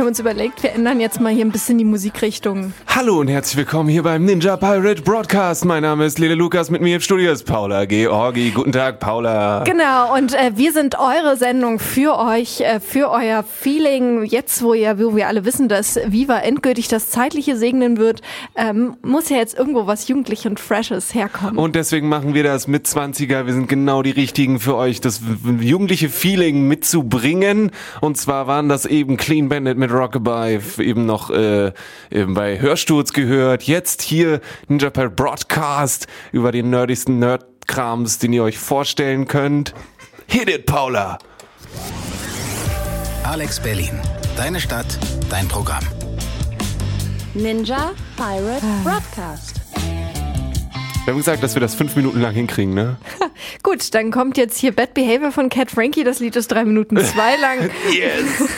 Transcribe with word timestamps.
Wir 0.00 0.04
haben 0.04 0.12
uns 0.12 0.18
überlegt, 0.18 0.62
wir 0.62 0.72
ändern 0.72 0.98
jetzt 0.98 1.20
mal 1.20 1.30
hier 1.30 1.44
ein 1.44 1.52
bisschen 1.52 1.76
die 1.76 1.84
Musikrichtung. 1.84 2.72
Hallo 2.86 3.20
und 3.20 3.28
herzlich 3.28 3.58
willkommen 3.58 3.90
hier 3.90 4.02
beim 4.02 4.24
Ninja 4.24 4.56
Pirate 4.56 5.02
Broadcast. 5.02 5.66
Mein 5.66 5.82
Name 5.82 6.06
ist 6.06 6.18
Lele 6.18 6.36
Lukas, 6.36 6.70
mit 6.70 6.80
mir 6.80 6.94
im 6.94 7.02
Studio 7.02 7.30
ist 7.30 7.44
Paula 7.44 7.84
Georgi. 7.84 8.50
Guten 8.50 8.72
Tag, 8.72 8.98
Paula. 8.98 9.62
Genau, 9.64 10.16
und 10.16 10.32
äh, 10.32 10.52
wir 10.56 10.72
sind 10.72 10.98
eure 10.98 11.36
Sendung 11.36 11.78
für 11.78 12.18
euch, 12.18 12.62
äh, 12.62 12.80
für 12.80 13.10
euer 13.10 13.42
Feeling. 13.42 14.24
Jetzt, 14.24 14.62
wo, 14.62 14.72
ihr, 14.72 14.98
wo 14.98 15.14
wir 15.14 15.28
alle 15.28 15.44
wissen, 15.44 15.68
dass 15.68 16.00
Viva 16.06 16.38
endgültig 16.38 16.88
das 16.88 17.10
Zeitliche 17.10 17.58
segnen 17.58 17.98
wird, 17.98 18.22
ähm, 18.56 18.96
muss 19.02 19.28
ja 19.28 19.36
jetzt 19.36 19.58
irgendwo 19.58 19.86
was 19.86 20.08
Jugendlich 20.08 20.46
und 20.46 20.58
Freshes 20.58 21.12
herkommen. 21.12 21.58
Und 21.58 21.76
deswegen 21.76 22.08
machen 22.08 22.32
wir 22.32 22.42
das 22.42 22.68
mit 22.68 22.86
20er. 22.86 23.44
Wir 23.44 23.52
sind 23.52 23.68
genau 23.68 24.02
die 24.02 24.12
Richtigen 24.12 24.60
für 24.60 24.76
euch, 24.76 25.02
das 25.02 25.20
jugendliche 25.60 26.08
Feeling 26.08 26.66
mitzubringen. 26.68 27.70
Und 28.00 28.16
zwar 28.16 28.46
waren 28.46 28.70
das 28.70 28.86
eben 28.86 29.18
Clean 29.18 29.50
Bandit 29.50 29.76
mit 29.76 29.89
Rockabye, 29.90 30.60
eben 30.78 31.06
noch 31.06 31.30
äh, 31.30 31.72
eben 32.10 32.34
bei 32.34 32.60
Hörsturz 32.60 33.12
gehört. 33.12 33.64
Jetzt 33.64 34.02
hier 34.02 34.40
Ninja 34.68 34.90
Pirate 34.90 35.14
Broadcast 35.14 36.06
über 36.32 36.52
den 36.52 36.70
nerdigsten 36.70 37.18
Nerdkrams, 37.18 38.18
den 38.18 38.32
ihr 38.32 38.42
euch 38.42 38.58
vorstellen 38.58 39.26
könnt. 39.26 39.74
Hit 40.26 40.48
it, 40.48 40.66
Paula! 40.66 41.18
Alex 43.24 43.60
Berlin. 43.60 44.00
Deine 44.36 44.60
Stadt, 44.60 44.98
dein 45.28 45.46
Programm. 45.48 45.84
Ninja 47.34 47.92
Pirate 48.16 48.66
Broadcast. 48.82 49.59
Wir 51.10 51.14
haben 51.14 51.18
gesagt, 51.22 51.42
dass 51.42 51.56
wir 51.56 51.60
das 51.60 51.74
fünf 51.74 51.96
Minuten 51.96 52.20
lang 52.20 52.32
hinkriegen, 52.32 52.72
ne? 52.72 52.96
Gut, 53.64 53.94
dann 53.94 54.12
kommt 54.12 54.36
jetzt 54.36 54.56
hier 54.56 54.70
Bad 54.70 54.94
Behavior 54.94 55.32
von 55.32 55.48
Cat 55.48 55.68
Frankie. 55.68 56.04
Das 56.04 56.20
Lied 56.20 56.36
ist 56.36 56.52
drei 56.52 56.64
Minuten 56.64 56.96
zwei 56.98 57.34
lang. 57.40 57.68
yes! 57.92 58.48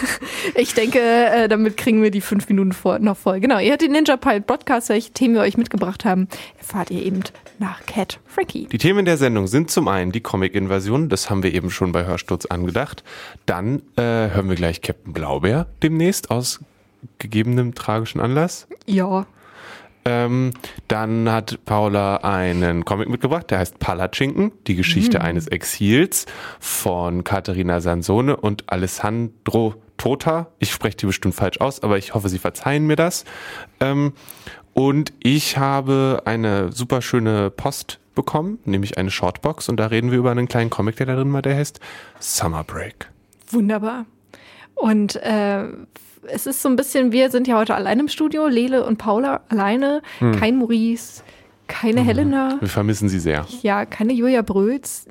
Ich 0.55 0.75
denke, 0.75 0.99
äh, 1.01 1.49
damit 1.49 1.79
kriegen 1.79 2.03
wir 2.03 2.11
die 2.11 2.21
fünf 2.21 2.51
Minuten 2.51 2.73
vor, 2.73 2.99
noch 2.99 3.17
voll. 3.17 3.41
Genau, 3.41 3.59
ihr 3.59 3.71
hört 3.71 3.81
den 3.81 3.93
Ninja 3.93 4.19
Pirate 4.19 4.43
Podcast, 4.43 4.91
welche 4.91 5.13
Themen 5.13 5.35
wir 5.35 5.41
euch 5.41 5.57
mitgebracht 5.57 6.05
haben, 6.05 6.29
erfahrt 6.59 6.91
ihr 6.91 7.03
eben 7.03 7.21
nach 7.59 7.87
Cat 7.87 8.21
Frankie. 8.27 8.67
Die 8.67 8.77
Themen 8.77 9.07
der 9.07 9.17
Sendung 9.17 9.47
sind 9.47 9.71
zum 9.71 9.89
einen 9.89 10.13
die 10.13 10.21
Comic-Invasion, 10.21 11.09
das 11.09 11.31
haben 11.31 11.43
wir 11.43 11.55
eben 11.55 11.71
schon 11.71 11.93
bei 11.93 12.05
Hörsturz 12.05 12.45
angedacht. 12.45 13.03
Dann 13.47 13.81
äh, 13.97 14.03
hören 14.03 14.51
wir 14.51 14.57
gleich 14.57 14.83
Captain 14.83 15.15
Blaubeer 15.15 15.69
demnächst 15.83 16.31
aus 16.31 16.61
gegebenem 17.19 17.75
tragischen 17.75 18.21
Anlass. 18.21 18.67
Ja. 18.85 19.27
Ähm, 20.05 20.51
dann 20.89 21.31
hat 21.31 21.65
Paula 21.65 22.17
einen 22.17 22.85
Comic 22.85 23.09
mitgebracht, 23.09 23.51
der 23.51 23.59
heißt 23.59 23.79
Palatschinken, 23.79 24.53
die 24.67 24.75
Geschichte 24.75 25.19
Mhm. 25.19 25.25
eines 25.25 25.47
Exils 25.47 26.27
von 26.59 27.23
Katharina 27.25 27.81
Sansone 27.81 28.37
und 28.37 28.65
Alessandro 28.71 29.75
Tota. 29.99 30.49
Ich 30.59 30.73
spreche 30.73 30.97
die 30.97 31.07
bestimmt 31.07 31.35
falsch 31.37 31.61
aus, 31.61 31.83
aber 31.83 31.99
ich 31.99 32.15
hoffe, 32.15 32.29
Sie 32.29 32.39
verzeihen 32.39 32.87
mir 32.87 32.97
das. 32.97 33.25
Ähm, 33.79 34.13
und 34.75 35.13
ich 35.23 35.59
habe 35.59 36.23
eine 36.25 36.73
super 36.73 37.03
schöne 37.03 37.51
Post 37.51 38.01
bekommen, 38.15 38.59
nämlich 38.65 38.99
eine 38.99 39.11
Shortbox 39.11 39.69
und 39.69 39.77
da 39.77 39.87
reden 39.87 40.11
wir 40.11 40.19
über 40.19 40.31
einen 40.33 40.49
kleinen 40.49 40.71
Comic, 40.71 40.97
der 40.97 41.07
da 41.07 41.15
drin 41.15 41.33
war, 41.33 41.43
der 41.43 41.57
heißt 41.57 41.79
Summer 42.19 42.65
Break. 42.65 43.09
Wunderbar. 43.51 44.07
Und 44.75 45.17
äh, 45.17 45.65
es 46.29 46.47
ist 46.47 46.63
so 46.63 46.69
ein 46.69 46.77
bisschen, 46.77 47.13
wir 47.13 47.31
sind 47.31 47.47
ja 47.49 47.57
heute 47.57 47.75
allein 47.75 47.99
im 48.01 48.09
Studio, 48.09 48.47
Lele 48.47 48.85
und 48.85 48.97
Paula 48.99 49.41
alleine, 49.49 50.03
kein 50.39 50.57
Maurice, 50.59 51.23
keine 51.69 52.03
Helena, 52.03 52.59
Wir 52.61 52.69
vermissen 52.69 53.09
Sie 53.09 53.19
sehr. 53.19 53.47
ja, 53.63 53.87
keine 53.87 54.13
Julia 54.13 54.43
Bröls, 54.43 55.07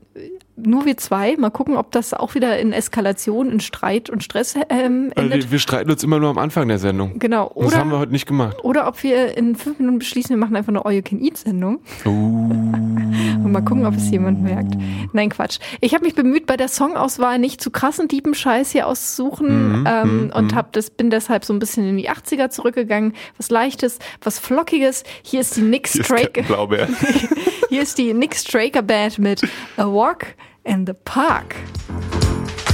nur 0.56 0.86
wir 0.86 0.96
zwei. 0.98 1.36
Mal 1.38 1.50
gucken, 1.50 1.76
ob 1.76 1.92
das 1.92 2.14
auch 2.14 2.36
wieder 2.36 2.60
in 2.60 2.72
Eskalation, 2.72 3.50
in 3.50 3.60
Streit 3.62 4.10
und 4.12 4.24
Stress 4.24 4.56
ähm, 4.70 5.12
endet. 5.16 5.46
wir, 5.46 5.52
wir 5.52 5.60
streiten 5.60 5.90
uns 5.90 6.04
immer 6.04 6.20
nur 6.20 6.30
am 6.30 6.38
Anfang 6.38 6.68
der 6.68 6.78
Sendung. 6.78 7.18
Genau. 7.18 7.52
Das 7.56 7.76
haben 7.76 7.90
wir 7.90 7.94
Oder, 7.96 8.00
heute 8.02 8.12
nicht 8.12 8.28
gemacht. 8.28 8.58
oder 8.64 8.88
ob 8.88 9.02
wir 9.02 9.36
in 9.38 9.56
fünf 9.56 9.80
Minuten 9.80 9.98
beschließen, 10.00 10.30
wir 10.30 10.38
machen 10.38 10.56
einfach 10.56 10.70
eine 10.70 10.86
All 10.86 10.94
You 10.94 11.02
Can 11.02 11.20
Eat 11.22 11.38
Sendung. 11.38 11.80
Uh. 12.06 13.11
Und 13.44 13.52
mal 13.52 13.62
gucken, 13.62 13.86
ob 13.86 13.96
es 13.96 14.10
jemand 14.10 14.42
merkt. 14.42 14.76
Nein, 15.14 15.30
Quatsch. 15.30 15.60
Ich 15.80 15.94
habe 15.94 16.04
mich 16.06 16.16
bemüht, 16.16 16.46
bei 16.46 16.58
der 16.58 16.68
Songauswahl 16.68 17.40
nicht 17.40 17.62
zu 17.62 17.72
krassen 17.72 18.08
Diebenscheiß 18.08 18.72
hier 18.72 18.88
auszusuchen 18.88 19.82
Mhm, 19.82 19.88
ähm, 19.88 20.32
und 20.34 20.56
hab 20.56 20.74
das, 20.74 20.90
bin 20.90 21.10
deshalb 21.10 21.46
so 21.46 21.54
ein 21.54 21.60
bisschen 21.60 21.88
in 21.88 21.98
die 21.98 22.10
80er 22.10 22.50
zurückgegangen. 22.50 23.14
Was 23.38 23.50
Leichtes, 23.50 24.00
was 24.22 24.40
Flockiges. 24.40 25.04
Hier 25.24 25.42
ist 25.42 25.58
die 25.58 25.62
Nick 25.62 25.88
Straker. 25.88 26.44
Hier 27.70 27.82
ist 27.82 27.98
die 27.98 28.14
Nick 28.14 28.36
Straker 28.36 28.82
Band 28.82 29.20
mit 29.20 29.42
A 29.78 29.86
Walk 29.86 30.36
in 30.64 30.86
the 30.86 30.94
Park. 31.06 31.56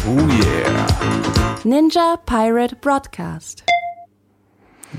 Oh 0.08 0.18
yeah. 0.18 0.88
Ninja 1.64 2.18
Pirate 2.26 2.76
Broadcast. 2.78 3.64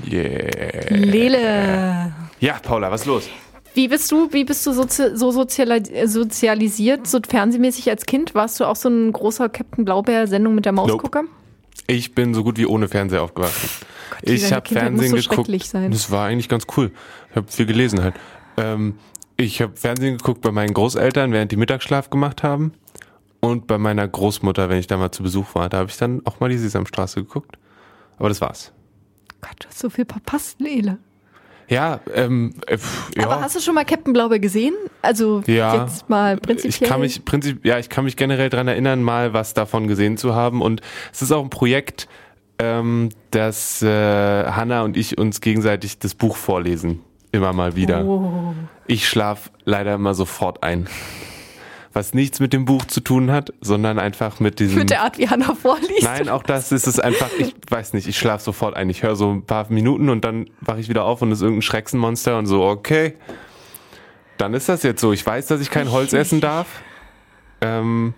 Yeah. 0.05 0.85
Lele. 0.89 2.13
Ja, 2.39 2.59
Paula, 2.61 2.91
was 2.91 3.01
ist 3.01 3.07
los? 3.07 3.29
Wie 3.73 3.87
bist 3.87 4.11
du, 4.11 4.31
wie 4.31 4.43
bist 4.43 4.65
du 4.65 4.73
sozi 4.73 5.15
so 5.15 5.31
soziali 5.31 6.07
sozialisiert, 6.07 7.07
so 7.07 7.19
fernsehmäßig 7.27 7.89
als 7.89 8.05
Kind? 8.05 8.35
Warst 8.35 8.59
du 8.59 8.65
auch 8.65 8.75
so 8.75 8.89
ein 8.89 9.11
großer 9.13 9.49
Captain 9.49 9.85
Blaubeer-Sendung 9.85 10.55
mit 10.55 10.65
der 10.65 10.71
Mausgucker? 10.71 11.23
Ich 11.87 12.13
bin 12.13 12.33
so 12.33 12.43
gut 12.43 12.57
wie 12.57 12.65
ohne 12.65 12.87
Fernseher 12.87 13.23
aufgewachsen. 13.23 13.69
die 14.25 14.33
ich 14.33 14.43
deine 14.43 14.55
habe 14.57 14.63
Kindheit 14.63 14.91
muss 14.91 15.01
Fernsehen 15.01 15.21
so 15.21 15.29
geguckt. 15.29 15.63
sein. 15.65 15.91
Das 15.91 16.11
war 16.11 16.27
eigentlich 16.27 16.49
ganz 16.49 16.65
cool. 16.77 16.91
Ich 17.29 17.35
habe 17.35 17.51
viel 17.51 17.65
gelesen 17.65 18.03
halt. 18.03 18.15
Ähm, 18.57 18.95
ich 19.37 19.61
habe 19.61 19.75
Fernsehen 19.75 20.17
geguckt 20.17 20.41
bei 20.41 20.51
meinen 20.51 20.73
Großeltern, 20.73 21.31
während 21.31 21.51
die 21.51 21.55
Mittagsschlaf 21.55 22.09
gemacht 22.09 22.43
haben. 22.43 22.73
Und 23.39 23.67
bei 23.67 23.77
meiner 23.77 24.07
Großmutter, 24.07 24.69
wenn 24.69 24.79
ich 24.79 24.87
da 24.87 24.97
mal 24.97 25.11
zu 25.11 25.23
Besuch 25.23 25.55
war. 25.55 25.69
Da 25.69 25.77
habe 25.77 25.89
ich 25.89 25.97
dann 25.97 26.21
auch 26.25 26.39
mal 26.39 26.49
die 26.49 26.57
Sesamstraße 26.57 27.21
geguckt. 27.21 27.57
Aber 28.17 28.29
das 28.29 28.41
war's. 28.41 28.73
Gott, 29.41 29.55
du 29.59 29.67
hast 29.69 29.79
so 29.79 29.89
viel 29.89 30.05
verpasst, 30.05 30.59
Lele. 30.59 30.97
Ja, 31.69 31.99
ähm, 32.13 32.55
äh, 32.65 32.77
ja. 33.15 33.25
Aber 33.25 33.41
hast 33.41 33.55
du 33.55 33.59
schon 33.59 33.75
mal 33.75 33.85
Captain 33.85 34.11
Blaubeer 34.11 34.39
gesehen? 34.39 34.73
Also 35.01 35.43
Ja. 35.45 35.83
jetzt 35.83 36.09
mal 36.09 36.37
prinzipiell. 36.37 36.73
Ich 36.83 36.89
kann 36.89 36.99
mich 37.01 37.23
prinzip, 37.23 37.63
ja, 37.65 37.77
ich 37.77 37.89
kann 37.89 38.05
mich 38.05 38.17
generell 38.17 38.49
dran 38.49 38.67
erinnern, 38.67 39.03
mal 39.03 39.33
was 39.33 39.53
davon 39.53 39.87
gesehen 39.87 40.17
zu 40.17 40.33
haben. 40.35 40.61
Und 40.61 40.81
es 41.13 41.21
ist 41.21 41.31
auch 41.31 41.43
ein 41.43 41.51
Projekt, 41.51 42.07
ähm, 42.57 43.09
dass 43.31 43.81
äh, 43.81 43.87
Hanna 43.87 44.81
und 44.83 44.97
ich 44.97 45.17
uns 45.17 45.41
gegenseitig 45.41 45.99
das 45.99 46.15
Buch 46.15 46.35
vorlesen. 46.35 47.01
Immer 47.31 47.53
mal 47.53 47.75
wieder. 47.75 48.03
Oh. 48.03 48.53
Ich 48.87 49.07
schlaf 49.07 49.51
leider 49.63 49.93
immer 49.93 50.15
sofort 50.15 50.63
ein. 50.63 50.87
Was 51.91 52.13
nichts 52.13 52.39
mit 52.39 52.53
dem 52.53 52.65
Buch 52.65 52.85
zu 52.85 53.01
tun 53.01 53.31
hat, 53.31 53.51
sondern 53.61 53.97
einfach 53.97 54.39
mit 54.39 54.59
diesem. 54.59 54.77
Mit 54.77 54.91
der 54.91 55.01
Art, 55.01 55.17
wie 55.17 55.27
Hannah 55.27 55.55
vorliest. 55.55 56.03
Nein, 56.03 56.29
auch 56.29 56.43
das 56.43 56.71
ist 56.71 56.85
es 56.85 56.99
einfach, 56.99 57.29
ich 57.39 57.55
weiß 57.67 57.93
nicht, 57.93 58.07
ich 58.07 58.17
schlaf 58.17 58.41
sofort 58.41 58.75
ein. 58.75 58.89
Ich 58.89 59.01
höre 59.01 59.15
so 59.15 59.31
ein 59.31 59.43
paar 59.43 59.65
Minuten 59.69 60.09
und 60.09 60.23
dann 60.23 60.49
wache 60.61 60.79
ich 60.79 60.89
wieder 60.89 61.05
auf 61.05 61.21
und 61.23 61.31
es 61.31 61.39
ist 61.39 61.43
irgendein 61.43 61.63
Schrecksenmonster 61.63 62.37
und 62.37 62.45
so, 62.45 62.63
okay. 62.63 63.15
Dann 64.37 64.53
ist 64.53 64.69
das 64.69 64.83
jetzt 64.83 65.01
so. 65.01 65.11
Ich 65.11 65.25
weiß, 65.25 65.47
dass 65.47 65.61
ich 65.61 65.71
kein 65.71 65.91
Holz 65.91 66.13
essen 66.13 66.41
darf. 66.41 66.67
Ähm, 67.61 68.13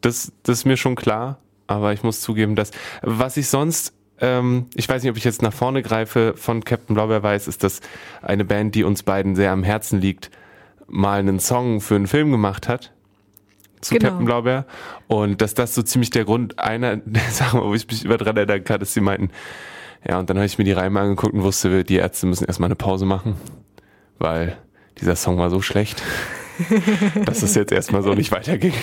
das, 0.00 0.32
das 0.44 0.58
ist 0.58 0.64
mir 0.64 0.76
schon 0.76 0.94
klar. 0.94 1.38
Aber 1.66 1.92
ich 1.92 2.02
muss 2.02 2.22
zugeben, 2.22 2.56
dass, 2.56 2.70
was 3.02 3.36
ich 3.36 3.48
sonst, 3.48 3.92
ähm, 4.20 4.66
ich 4.74 4.88
weiß 4.88 5.02
nicht, 5.02 5.10
ob 5.10 5.18
ich 5.18 5.24
jetzt 5.24 5.42
nach 5.42 5.52
vorne 5.52 5.82
greife, 5.82 6.32
von 6.36 6.64
Captain 6.64 6.94
Blaubeer 6.94 7.22
weiß, 7.22 7.46
ist, 7.46 7.62
dass 7.62 7.80
eine 8.22 8.44
Band, 8.44 8.74
die 8.74 8.84
uns 8.84 9.02
beiden 9.02 9.36
sehr 9.36 9.52
am 9.52 9.62
Herzen 9.62 10.00
liegt, 10.00 10.30
mal 10.88 11.20
einen 11.20 11.40
Song 11.40 11.80
für 11.80 11.96
einen 11.96 12.06
Film 12.06 12.30
gemacht 12.30 12.68
hat 12.68 12.92
zu 13.80 13.94
Genau. 13.94 14.08
Captain 14.08 14.24
Blaubeer. 14.24 14.66
Und 15.06 15.40
dass 15.40 15.54
das 15.54 15.74
so 15.74 15.82
ziemlich 15.82 16.10
der 16.10 16.24
Grund 16.24 16.58
einer 16.58 16.96
der 17.04 17.22
Sachen, 17.30 17.60
wo 17.60 17.74
ich 17.74 17.86
mich 17.86 18.04
über 18.04 18.16
dran 18.16 18.36
erinnern 18.36 18.64
kann, 18.64 18.80
dass 18.80 18.94
sie 18.94 19.00
meinten, 19.00 19.30
ja, 20.06 20.18
und 20.18 20.30
dann 20.30 20.36
habe 20.36 20.46
ich 20.46 20.58
mir 20.58 20.64
die 20.64 20.72
Reime 20.72 21.00
angeguckt 21.00 21.34
und 21.34 21.42
wusste, 21.42 21.84
die 21.84 21.96
Ärzte 21.96 22.26
müssen 22.26 22.44
erstmal 22.44 22.68
eine 22.68 22.76
Pause 22.76 23.04
machen, 23.04 23.34
weil 24.18 24.56
dieser 25.00 25.16
Song 25.16 25.38
war 25.38 25.50
so 25.50 25.60
schlecht, 25.60 26.02
dass 27.24 27.42
es 27.42 27.54
jetzt 27.54 27.72
erstmal 27.72 28.02
so 28.02 28.14
nicht 28.14 28.30
weiterging. 28.30 28.74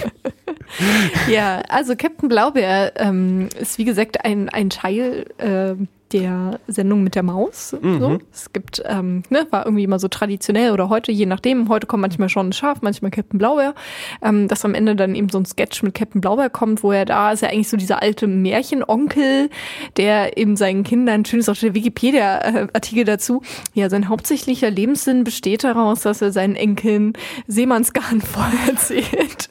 Ja, 1.29 1.61
also 1.69 1.95
Captain 1.95 2.27
Blaubeer 2.27 2.93
ähm, 2.97 3.49
ist 3.59 3.77
wie 3.77 3.85
gesagt 3.85 4.25
ein, 4.25 4.49
ein 4.49 4.69
Teil 4.69 5.25
äh, 5.37 5.75
der 6.15 6.59
Sendung 6.67 7.03
mit 7.03 7.15
der 7.15 7.23
Maus. 7.23 7.75
Mhm. 7.79 7.99
So. 7.99 8.17
Es 8.31 8.53
gibt, 8.53 8.81
ähm, 8.85 9.23
ne, 9.29 9.45
war 9.51 9.65
irgendwie 9.65 9.83
immer 9.83 9.99
so 9.99 10.07
traditionell 10.07 10.71
oder 10.71 10.87
heute, 10.87 11.11
je 11.11 11.25
nachdem. 11.25 11.67
Heute 11.67 11.87
kommt 11.87 12.01
manchmal 12.01 12.29
schon 12.29 12.49
ein 12.49 12.53
Schaf, 12.53 12.81
manchmal 12.81 13.11
Captain 13.11 13.37
Blaubeer. 13.37 13.75
Ähm, 14.21 14.47
dass 14.47 14.63
am 14.63 14.73
Ende 14.73 14.95
dann 14.95 15.13
eben 15.13 15.27
so 15.27 15.37
ein 15.37 15.45
Sketch 15.45 15.83
mit 15.83 15.93
Captain 15.93 16.21
Blaubeer 16.21 16.49
kommt, 16.49 16.83
wo 16.83 16.93
er 16.93 17.03
da 17.03 17.33
ist 17.33 17.41
ja 17.41 17.49
eigentlich 17.49 17.67
so 17.67 17.75
dieser 17.75 18.01
alte 18.01 18.27
Märchenonkel, 18.27 19.49
der 19.97 20.37
eben 20.37 20.55
seinen 20.55 20.83
Kindern, 20.83 21.25
schön 21.25 21.39
ist 21.39 21.49
auch 21.49 21.57
der 21.57 21.75
Wikipedia-Artikel 21.75 23.03
dazu, 23.03 23.41
ja, 23.73 23.89
sein 23.89 24.07
hauptsächlicher 24.07 24.71
Lebenssinn 24.71 25.25
besteht 25.25 25.65
daraus, 25.65 26.01
dass 26.01 26.21
er 26.21 26.31
seinen 26.31 26.55
Enkeln 26.55 27.13
Seemannsgarn 27.47 28.21
voll 28.21 28.53
erzählt. 28.67 29.49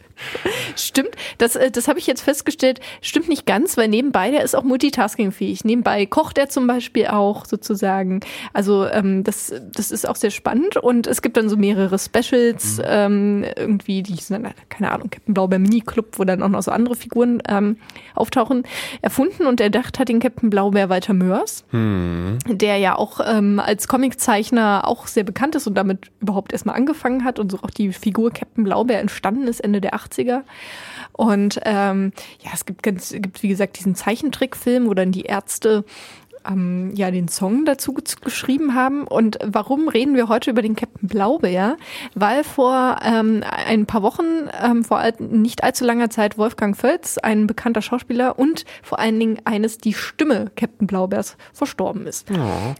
Stimmt, 0.76 1.10
das, 1.38 1.56
äh, 1.56 1.70
das 1.70 1.88
habe 1.88 1.98
ich 1.98 2.06
jetzt 2.06 2.22
festgestellt, 2.22 2.80
stimmt 3.00 3.28
nicht 3.28 3.46
ganz, 3.46 3.76
weil 3.76 3.88
nebenbei, 3.88 4.30
der 4.30 4.42
ist 4.42 4.54
auch 4.54 4.62
multitaskingfähig. 4.64 5.64
Nebenbei 5.64 6.06
kocht 6.06 6.38
er 6.38 6.48
zum 6.48 6.66
Beispiel 6.66 7.06
auch 7.08 7.44
sozusagen. 7.46 8.20
Also 8.52 8.86
ähm, 8.86 9.24
das, 9.24 9.52
das 9.74 9.90
ist 9.90 10.08
auch 10.08 10.16
sehr 10.16 10.30
spannend 10.30 10.76
und 10.76 11.06
es 11.06 11.22
gibt 11.22 11.36
dann 11.36 11.48
so 11.48 11.56
mehrere 11.56 11.98
Specials, 11.98 12.78
Mhm. 12.78 12.82
ähm, 12.86 13.44
irgendwie, 13.56 14.02
die 14.02 14.14
sind, 14.16 14.42
dann, 14.44 14.54
keine 14.68 14.90
Ahnung, 14.90 15.10
Captain 15.10 15.34
Blaubeer 15.34 15.58
Mini 15.58 15.80
Club, 15.80 16.18
wo 16.18 16.24
dann 16.24 16.42
auch 16.42 16.48
noch 16.48 16.62
so 16.62 16.70
andere 16.70 16.94
Figuren 16.96 17.42
ähm, 17.48 17.76
auftauchen, 18.14 18.62
erfunden 19.02 19.46
und 19.46 19.60
erdacht 19.60 19.98
hat 19.98 20.08
den 20.08 20.20
Captain 20.20 20.50
Blaubeer 20.50 20.88
Walter 20.88 21.14
Mörs, 21.14 21.64
Hm. 21.70 22.38
der 22.46 22.78
ja 22.78 22.96
auch 22.96 23.20
ähm, 23.26 23.60
als 23.60 23.88
Comiczeichner 23.88 24.86
auch 24.86 25.06
sehr 25.06 25.24
bekannt 25.24 25.54
ist 25.54 25.66
und 25.66 25.74
damit 25.74 26.10
überhaupt 26.20 26.52
erstmal 26.52 26.76
angefangen 26.76 27.24
hat 27.24 27.38
und 27.38 27.50
so 27.52 27.58
auch 27.62 27.70
die 27.70 27.92
Figur 27.92 28.30
Captain 28.30 28.64
Blaubeer 28.64 29.00
entstanden 29.00 29.46
ist 29.46 29.60
Ende 29.60 29.80
der 29.80 29.94
80er. 29.94 30.03
Und 31.12 31.60
ähm, 31.64 32.12
ja, 32.40 32.50
es 32.52 32.64
gibt 32.66 32.82
ganz, 32.82 33.12
gibt 33.12 33.42
wie 33.42 33.48
gesagt 33.48 33.78
diesen 33.78 33.94
Zeichentrickfilm, 33.94 34.88
wo 34.88 34.94
dann 34.94 35.12
die 35.12 35.22
Ärzte 35.22 35.84
ähm, 36.46 36.92
ja 36.94 37.10
den 37.10 37.28
Song 37.28 37.64
dazu 37.64 37.94
ge- 37.94 38.04
geschrieben 38.20 38.74
haben. 38.74 39.06
Und 39.06 39.38
warum 39.44 39.88
reden 39.88 40.14
wir 40.14 40.28
heute 40.28 40.50
über 40.50 40.60
den 40.60 40.76
Captain 40.76 41.08
Blaubeer? 41.08 41.76
Weil 42.14 42.44
vor 42.44 42.98
ähm, 43.04 43.42
ein 43.66 43.86
paar 43.86 44.02
Wochen, 44.02 44.48
ähm, 44.62 44.84
vor 44.84 44.98
all, 44.98 45.14
nicht 45.20 45.64
allzu 45.64 45.84
langer 45.84 46.10
Zeit, 46.10 46.36
Wolfgang 46.36 46.76
Völz, 46.76 47.16
ein 47.18 47.46
bekannter 47.46 47.80
Schauspieler 47.80 48.38
und 48.38 48.64
vor 48.82 48.98
allen 48.98 49.18
Dingen 49.18 49.38
eines 49.44 49.78
die 49.78 49.94
Stimme 49.94 50.50
Captain 50.56 50.86
Blaubeers 50.86 51.36
verstorben 51.52 52.06
ist. 52.06 52.28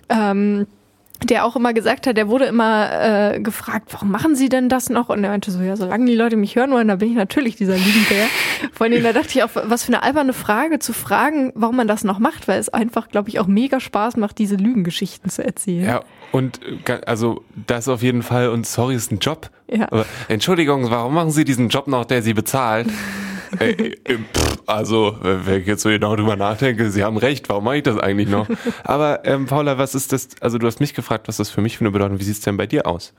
Ähm, 0.09 0.67
der 1.27 1.45
auch 1.45 1.57
immer 1.57 1.73
gesagt 1.73 2.07
hat, 2.07 2.17
der 2.17 2.29
wurde 2.29 2.47
immer 2.47 3.35
äh, 3.35 3.41
gefragt, 3.41 3.89
warum 3.93 4.11
machen 4.11 4.35
Sie 4.35 4.49
denn 4.49 4.69
das 4.69 4.91
noch? 4.91 5.09
Und 5.09 5.25
er 5.25 5.31
meinte 5.31 5.51
so, 5.51 5.61
ja, 5.61 5.77
solange 5.77 6.07
die 6.07 6.15
Leute 6.15 6.37
mich 6.37 6.57
hören 6.57 6.71
wollen, 6.71 6.89
dann 6.89 6.99
bin 6.99 7.11
ich 7.11 7.17
natürlich 7.17 7.57
dieser 7.57 7.77
Lügenbär. 7.77 8.27
Vor 8.73 8.87
allem, 8.87 9.03
da 9.03 9.13
dachte 9.13 9.31
ich 9.31 9.43
auch, 9.43 9.51
was 9.55 9.85
für 9.85 9.93
eine 9.93 10.03
alberne 10.03 10.33
Frage 10.33 10.79
zu 10.79 10.93
fragen, 10.93 11.53
warum 11.55 11.77
man 11.77 11.89
das 11.89 12.05
noch 12.05 12.19
macht, 12.19 12.49
weil 12.49 12.59
es 12.59 12.69
einfach, 12.69 13.09
glaube 13.09 13.29
ich, 13.29 13.41
auch 13.41 13.47
mega 13.47 13.81
Spaß 13.81 14.17
macht, 14.17 14.39
diese 14.39 14.57
Lügengeschichten 14.57 15.31
zu 15.31 15.45
erzählen. 15.45 15.85
Ja, 15.85 16.03
und 16.33 16.61
äh, 16.87 17.01
also 17.07 17.45
das 17.67 17.89
auf 17.89 18.03
jeden 18.03 18.23
Fall 18.23 18.49
und 18.49 18.67
sorry, 18.67 18.95
ist 18.95 19.13
ein 19.13 19.19
Job. 19.19 19.51
Ja. 19.69 19.87
Aber 19.91 20.07
Entschuldigung, 20.29 20.91
warum 20.91 21.15
machen 21.15 21.31
Sie 21.31 21.45
diesen 21.45 21.69
Job 21.69 21.87
noch, 21.87 22.05
der 22.05 22.23
Sie 22.23 22.35
bezahlt? 22.35 22.89
pff, 23.57 24.59
also, 24.67 25.17
wenn 25.21 25.61
ich 25.61 25.67
jetzt 25.67 25.83
so 25.83 25.89
genau 25.89 26.17
drüber 26.17 26.37
nachdenke, 26.37 26.91
Sie 26.91 27.05
haben 27.05 27.17
recht, 27.17 27.49
warum 27.49 27.65
mache 27.65 27.77
ich 27.79 27.83
das 27.83 27.99
eigentlich 27.99 28.29
noch? 28.29 28.49
Aber 28.85 29.25
ähm, 29.25 29.47
Paula, 29.47 29.79
was 29.79 29.95
ist 29.95 30.13
das, 30.13 30.29
also 30.41 30.59
du 30.59 30.67
hast 30.67 30.81
mich 30.81 30.95
gefragt, 30.95 31.29
was 31.29 31.37
das 31.37 31.51
für 31.51 31.61
mich 31.61 31.79
für 31.79 31.85
eine 31.85 31.91
Bedeutung, 31.91 32.19
wie 32.21 32.25
sieht's 32.25 32.41
denn 32.41 32.57
bei 32.57 32.67
dir 32.67 32.87
aus? 32.87 33.13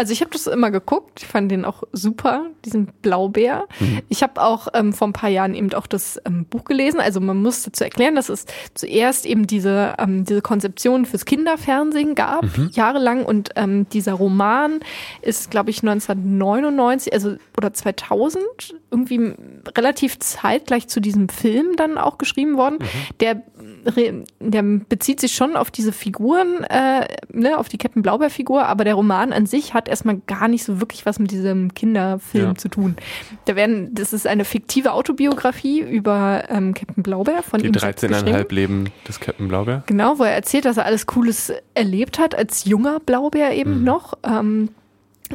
Also 0.00 0.14
ich 0.14 0.22
habe 0.22 0.30
das 0.30 0.46
immer 0.46 0.70
geguckt, 0.70 1.20
ich 1.20 1.26
fand 1.26 1.50
den 1.50 1.66
auch 1.66 1.82
super, 1.92 2.46
diesen 2.64 2.86
Blaubeer. 3.02 3.66
Ich 4.08 4.22
habe 4.22 4.40
auch 4.40 4.68
ähm, 4.72 4.94
vor 4.94 5.08
ein 5.08 5.12
paar 5.12 5.28
Jahren 5.28 5.54
eben 5.54 5.74
auch 5.74 5.86
das 5.86 6.18
ähm, 6.24 6.46
Buch 6.46 6.64
gelesen. 6.64 7.00
Also 7.00 7.20
man 7.20 7.42
muss 7.42 7.64
dazu 7.64 7.84
erklären, 7.84 8.14
dass 8.14 8.30
es 8.30 8.46
zuerst 8.72 9.26
eben 9.26 9.46
diese, 9.46 9.94
ähm, 9.98 10.24
diese 10.24 10.40
Konzeption 10.40 11.04
fürs 11.04 11.26
Kinderfernsehen 11.26 12.14
gab, 12.14 12.46
jahrelang. 12.70 13.26
Und 13.26 13.50
ähm, 13.56 13.86
dieser 13.90 14.14
Roman 14.14 14.80
ist, 15.20 15.50
glaube 15.50 15.68
ich, 15.68 15.82
1999, 15.82 17.12
also 17.12 17.36
oder 17.58 17.74
2000, 17.74 18.42
irgendwie 18.90 19.32
relativ 19.76 20.18
zeitgleich 20.18 20.88
zu 20.88 21.00
diesem 21.00 21.28
Film 21.28 21.76
dann 21.76 21.96
auch 21.98 22.18
geschrieben 22.18 22.56
worden. 22.56 22.78
Der, 23.20 23.42
re- 23.86 24.24
der 24.40 24.62
bezieht 24.62 25.20
sich 25.20 25.32
schon 25.34 25.56
auf 25.56 25.70
diese 25.70 25.92
Figuren, 25.92 26.64
äh, 26.64 27.06
ne, 27.32 27.56
auf 27.58 27.68
die 27.68 27.78
Captain 27.78 28.02
Blaubeer-Figur, 28.02 28.66
aber 28.66 28.84
der 28.84 28.94
Roman 28.94 29.32
an 29.32 29.46
sich 29.46 29.74
hat 29.74 29.88
erstmal 29.88 30.18
gar 30.26 30.48
nicht 30.48 30.64
so 30.64 30.80
wirklich 30.80 31.06
was 31.06 31.18
mit 31.18 31.30
diesem 31.30 31.72
Kinderfilm 31.74 32.48
Ja. 32.48 32.54
zu 32.54 32.68
tun. 32.68 32.96
Da 33.44 33.56
werden, 33.56 33.94
das 33.94 34.12
ist 34.12 34.26
eine 34.26 34.44
fiktive 34.44 34.92
Autobiografie 34.92 35.80
über 35.80 36.44
ähm, 36.48 36.74
Captain 36.74 37.02
Blaubeer 37.02 37.42
von 37.42 37.60
Die 37.60 37.66
ihm 37.66 37.72
geschrieben. 37.72 38.14
13,5 38.14 38.52
Leben 38.54 38.84
des 39.06 39.20
Captain 39.20 39.48
Blaubeer? 39.48 39.82
Genau, 39.86 40.18
wo 40.18 40.24
er 40.24 40.32
erzählt, 40.34 40.64
dass 40.64 40.76
er 40.76 40.84
alles 40.84 41.06
Cooles 41.06 41.52
erlebt 41.74 42.18
hat, 42.18 42.34
als 42.34 42.64
junger 42.64 43.00
Blaubeer 43.00 43.52
eben 43.52 43.78
Mhm. 43.78 43.84
noch. 43.84 44.14
Ähm, 44.24 44.70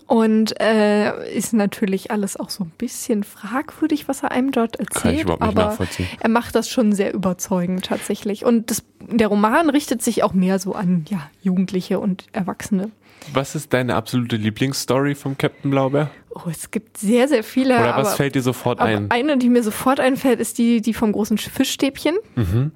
und 0.08 0.60
äh, 0.60 1.36
ist 1.36 1.54
natürlich 1.54 2.12
alles 2.12 2.38
auch 2.38 2.50
so 2.50 2.64
ein 2.64 2.72
bisschen 2.78 3.24
fragwürdig, 3.24 4.08
was 4.08 4.24
er 4.24 4.32
einem 4.32 4.52
dort 4.52 4.78
erzählt. 4.78 5.04
Kann 5.04 5.14
ich 5.16 5.22
überhaupt 5.22 5.42
nicht 5.42 5.58
aber 5.58 5.78
er 6.20 6.30
macht 6.30 6.56
das 6.56 6.70
schon 6.70 6.94
sehr 6.94 7.14
überzeugend 7.14 7.86
tatsächlich. 7.86 8.46
Und 8.46 8.72
das, 8.72 8.84
der 9.00 9.28
Roman 9.28 9.70
richtet 9.70 10.02
sich 10.02 10.24
auch 10.24 10.34
mehr 10.34 10.60
so 10.60 10.74
an 10.74 11.06
ja, 11.10 11.30
Jugendliche 11.42 12.00
und 12.00 12.26
Erwachsene. 12.34 12.92
Was 13.34 13.56
ist 13.56 13.74
deine 13.74 13.96
absolute 13.96 14.36
Lieblingsstory 14.36 15.16
vom 15.16 15.38
Captain 15.38 15.72
Blaubeer? 15.72 16.12
Oh, 16.30 16.50
es 16.50 16.70
gibt 16.70 16.98
sehr, 16.98 17.28
sehr 17.28 17.44
viele. 17.44 17.76
Oder 17.76 17.96
was 17.98 18.08
aber, 18.08 18.18
fällt 18.18 18.36
dir 18.36 18.42
sofort 18.42 18.80
ein? 18.80 19.10
eine, 19.10 19.38
die 19.38 19.50
mir 19.50 19.64
sofort 19.64 20.00
einfällt, 20.00 20.40
ist 20.40 20.58
die, 20.58 20.82
die 20.82 20.94
vom 20.94 21.12
großen 21.12 21.38
Fischstäbchen. 21.38 22.16
Mhm. 22.36 22.72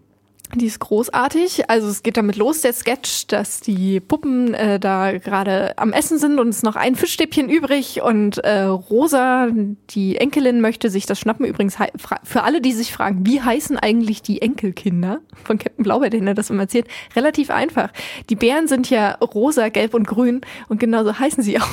Die 0.56 0.66
ist 0.66 0.80
großartig. 0.80 1.69
Also 1.69 1.88
es 1.88 2.01
geht 2.01 2.18
damit 2.18 2.36
los, 2.36 2.62
der 2.62 2.74
Sketch, 2.74 3.28
dass 3.28 3.60
die 3.60 4.00
Puppen 4.00 4.56
äh, 4.56 4.80
da 4.80 5.16
gerade 5.18 5.78
am 5.78 5.94
Essen 5.94 6.18
sind 6.18 6.40
und 6.40 6.50
es 6.50 6.63
noch 6.63 6.75
ein 6.75 6.96
Fischstäbchen 6.96 7.50
übrig 7.50 8.01
und 8.01 8.40
äh, 8.40 8.63
Rosa, 8.63 9.50
die 9.92 10.18
Enkelin, 10.18 10.60
möchte 10.60 10.90
sich 10.90 11.06
das 11.06 11.19
schnappen. 11.19 11.46
Übrigens 11.46 11.78
für 12.24 12.44
alle, 12.44 12.62
die 12.62 12.72
sich 12.72 12.92
fragen, 12.92 13.28
wie 13.28 13.42
heißen 13.42 13.78
eigentlich 13.78 14.24
die 14.24 14.42
Enkelkinder 14.42 15.22
von 15.44 15.60
Captain 15.60 15.84
Blaubeer, 15.84 16.10
den 16.10 16.25
er 16.25 16.34
das 16.34 16.50
immer 16.50 16.63
erzählt, 16.63 16.88
relativ 17.16 17.51
einfach. 17.51 17.92
Die 18.31 18.36
Bären 18.36 18.68
sind 18.68 18.90
ja 18.90 19.12
rosa, 19.16 19.69
gelb 19.69 19.94
und 19.94 20.07
grün 20.07 20.42
und 20.68 20.80
genauso 20.80 21.19
heißen 21.19 21.44
sie 21.44 21.60
auch. 21.60 21.68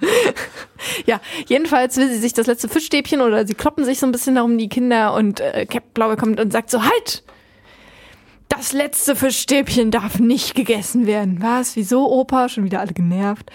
Ja, 1.06 1.20
jedenfalls 1.46 1.96
will 1.96 2.08
sie 2.10 2.18
sich 2.18 2.34
das 2.34 2.46
letzte 2.46 2.68
Fischstäbchen 2.68 3.22
oder 3.22 3.46
sie 3.46 3.54
kloppen 3.54 3.84
sich 3.86 3.98
so 3.98 4.06
ein 4.06 4.12
bisschen 4.12 4.34
darum 4.34 4.58
die 4.58 4.68
Kinder 4.68 5.14
und 5.14 5.40
äh, 5.40 5.64
Captain 5.64 5.92
Blaubeer 5.94 6.16
kommt 6.16 6.38
und 6.40 6.52
sagt 6.52 6.70
so, 6.70 6.84
halt! 6.84 7.24
Das 8.56 8.72
letzte 8.72 9.16
Fischstäbchen 9.16 9.90
darf 9.90 10.20
nicht 10.20 10.54
gegessen 10.54 11.06
werden. 11.06 11.38
Was? 11.42 11.74
Wieso, 11.74 12.08
Opa? 12.08 12.48
Schon 12.48 12.64
wieder 12.64 12.78
alle 12.80 12.92
genervt. 12.92 13.50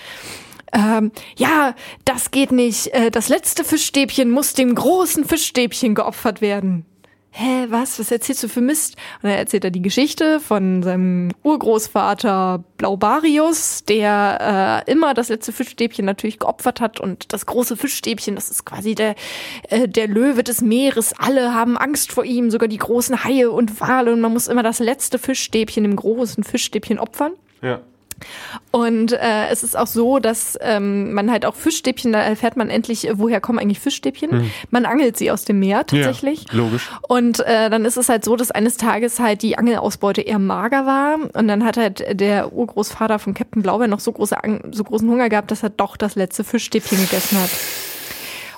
Ähm, 0.73 1.11
ja, 1.37 1.73
das 2.03 2.31
geht 2.31 2.51
nicht. 2.51 2.87
Äh, 2.87 3.09
das 3.09 3.29
letzte 3.29 3.63
Fischstäbchen 3.63 4.29
muss 4.29 4.53
dem 4.53 4.75
großen 4.75 5.23
Fischstäbchen 5.23 5.95
geopfert 5.95 6.41
werden. 6.41 6.85
Hä, 7.31 7.67
was? 7.69 7.99
Was 7.99 8.11
erzählst 8.11 8.43
du 8.43 8.47
für 8.47 8.61
Mist? 8.61 8.95
Und 9.21 9.29
dann 9.29 9.37
erzählt 9.37 9.63
er 9.63 9.71
die 9.71 9.83
Geschichte 9.83 10.39
von 10.39 10.81
seinem 10.81 11.29
Urgroßvater 11.43 12.63
Blaubarius, 12.77 13.83
der 13.85 14.83
äh, 14.87 14.91
immer 14.91 15.13
das 15.13 15.29
letzte 15.29 15.51
Fischstäbchen 15.51 16.05
natürlich 16.05 16.39
geopfert 16.39 16.81
hat 16.81 16.99
und 16.99 17.31
das 17.31 17.45
große 17.45 17.77
Fischstäbchen, 17.77 18.35
das 18.35 18.49
ist 18.49 18.65
quasi 18.65 18.95
der, 18.95 19.15
äh, 19.69 19.87
der 19.87 20.07
Löwe 20.07 20.43
des 20.43 20.61
Meeres. 20.61 21.13
Alle 21.19 21.53
haben 21.53 21.77
Angst 21.77 22.11
vor 22.11 22.25
ihm, 22.25 22.49
sogar 22.49 22.67
die 22.67 22.77
großen 22.77 23.23
Haie 23.23 23.51
und 23.51 23.79
Wale 23.79 24.11
und 24.11 24.21
man 24.21 24.33
muss 24.33 24.47
immer 24.47 24.63
das 24.63 24.79
letzte 24.79 25.19
Fischstäbchen 25.19 25.85
im 25.85 25.95
großen 25.95 26.43
Fischstäbchen 26.43 26.97
opfern. 26.97 27.33
Ja. 27.61 27.81
Und 28.71 29.13
äh, 29.13 29.47
es 29.49 29.63
ist 29.63 29.77
auch 29.77 29.87
so, 29.87 30.19
dass 30.19 30.57
ähm, 30.61 31.13
man 31.13 31.31
halt 31.31 31.45
auch 31.45 31.55
Fischstäbchen, 31.55 32.11
da 32.13 32.21
erfährt 32.21 32.57
man 32.57 32.69
endlich, 32.69 33.07
äh, 33.07 33.17
woher 33.17 33.41
kommen 33.41 33.59
eigentlich 33.59 33.79
Fischstäbchen. 33.79 34.51
Man 34.69 34.85
angelt 34.85 35.17
sie 35.17 35.31
aus 35.31 35.45
dem 35.45 35.59
Meer 35.59 35.85
tatsächlich. 35.85 36.45
Ja, 36.51 36.57
logisch. 36.57 36.89
Und 37.07 37.39
äh, 37.41 37.69
dann 37.69 37.85
ist 37.85 37.97
es 37.97 38.09
halt 38.09 38.23
so, 38.23 38.35
dass 38.35 38.51
eines 38.51 38.77
Tages 38.77 39.19
halt 39.19 39.41
die 39.41 39.57
Angelausbeute 39.57 40.21
eher 40.21 40.39
mager 40.39 40.85
war. 40.85 41.17
Und 41.33 41.47
dann 41.47 41.65
hat 41.65 41.77
halt 41.77 42.19
der 42.19 42.53
Urgroßvater 42.53 43.19
von 43.19 43.33
Captain 43.33 43.61
Blaubeer 43.61 43.87
noch 43.87 43.99
so, 43.99 44.11
große 44.11 44.37
so 44.71 44.83
großen 44.83 45.09
Hunger 45.09 45.29
gehabt, 45.29 45.51
dass 45.51 45.63
er 45.63 45.69
doch 45.69 45.97
das 45.97 46.15
letzte 46.15 46.43
Fischstäbchen 46.43 46.99
gegessen 46.99 47.41
hat. 47.41 47.49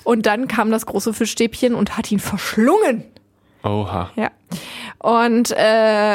Und 0.03 0.25
dann 0.25 0.47
kam 0.47 0.71
das 0.71 0.85
große 0.85 1.13
Fischstäbchen 1.13 1.75
und 1.75 1.97
hat 1.97 2.11
ihn 2.11 2.19
verschlungen. 2.19 3.03
Oha. 3.63 4.09
Ja. 4.15 4.31
Und 4.99 5.51
äh, 5.51 5.55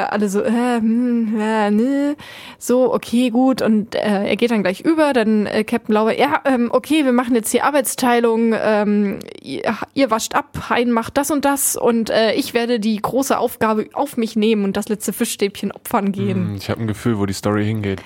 alle 0.09 0.29
so, 0.29 0.43
äh, 0.43 0.77
hm, 0.77 1.35
äh, 1.41 1.71
ne, 1.71 2.17
so, 2.59 2.93
okay, 2.95 3.31
gut. 3.31 3.63
Und 3.63 3.95
äh, 3.95 4.29
er 4.29 4.37
geht 4.37 4.51
dann 4.51 4.63
gleich 4.63 4.81
über, 4.81 5.13
dann 5.13 5.47
äh, 5.47 5.65
Captain 5.65 5.93
Blaubeer, 5.93 6.19
ja, 6.19 6.41
ähm, 6.45 6.71
okay, 6.73 7.05
wir 7.05 7.13
machen 7.13 7.35
jetzt 7.35 7.53
die 7.53 7.63
Arbeitsteilung, 7.63 8.55
ähm, 8.57 9.19
ihr, 9.43 9.77
ihr 9.95 10.11
wascht 10.11 10.35
ab, 10.35 10.69
Hein 10.71 10.93
macht 10.93 11.17
das 11.17 11.31
und 11.31 11.45
das 11.45 11.77
und 11.77 12.11
äh, 12.11 12.35
ich 12.35 12.55
werde 12.55 12.79
die 12.79 12.97
große 12.97 13.37
Aufgabe 13.37 13.89
auf 13.93 14.17
mich 14.17 14.37
nehmen 14.37 14.65
und 14.65 14.77
das 14.77 14.89
letzte 14.89 15.13
Fischstäbchen 15.13 15.73
opfern 15.73 16.13
gehen. 16.13 16.49
Hm, 16.51 16.57
Ich 16.57 16.71
habe 16.71 16.81
ein 16.81 16.87
Gefühl, 16.87 17.19
wo 17.19 17.27
die 17.27 17.33
Story 17.33 17.65
hingeht. 17.65 18.03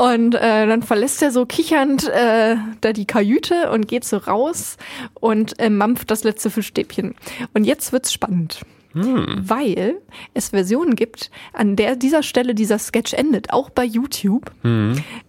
Und 0.00 0.34
äh, 0.34 0.66
dann 0.66 0.82
verlässt 0.82 1.20
er 1.20 1.30
so 1.30 1.44
kichernd 1.44 2.08
äh, 2.08 2.56
da 2.80 2.94
die 2.94 3.04
Kajüte 3.04 3.70
und 3.70 3.86
geht 3.86 4.04
so 4.04 4.16
raus 4.16 4.78
und 5.12 5.58
äh, 5.60 5.68
mampft 5.68 6.10
das 6.10 6.24
letzte 6.24 6.48
Fischstäbchen. 6.48 7.14
Und 7.52 7.64
jetzt 7.64 7.92
wird's 7.92 8.10
spannend. 8.10 8.60
Weil 8.92 9.98
es 10.32 10.48
Versionen 10.48 10.96
gibt, 10.96 11.30
an 11.52 11.76
der 11.76 11.96
dieser 11.96 12.22
Stelle 12.22 12.56
dieser 12.56 12.78
Sketch 12.78 13.12
endet, 13.12 13.52
auch 13.52 13.70
bei 13.70 13.84
YouTube, 13.84 14.50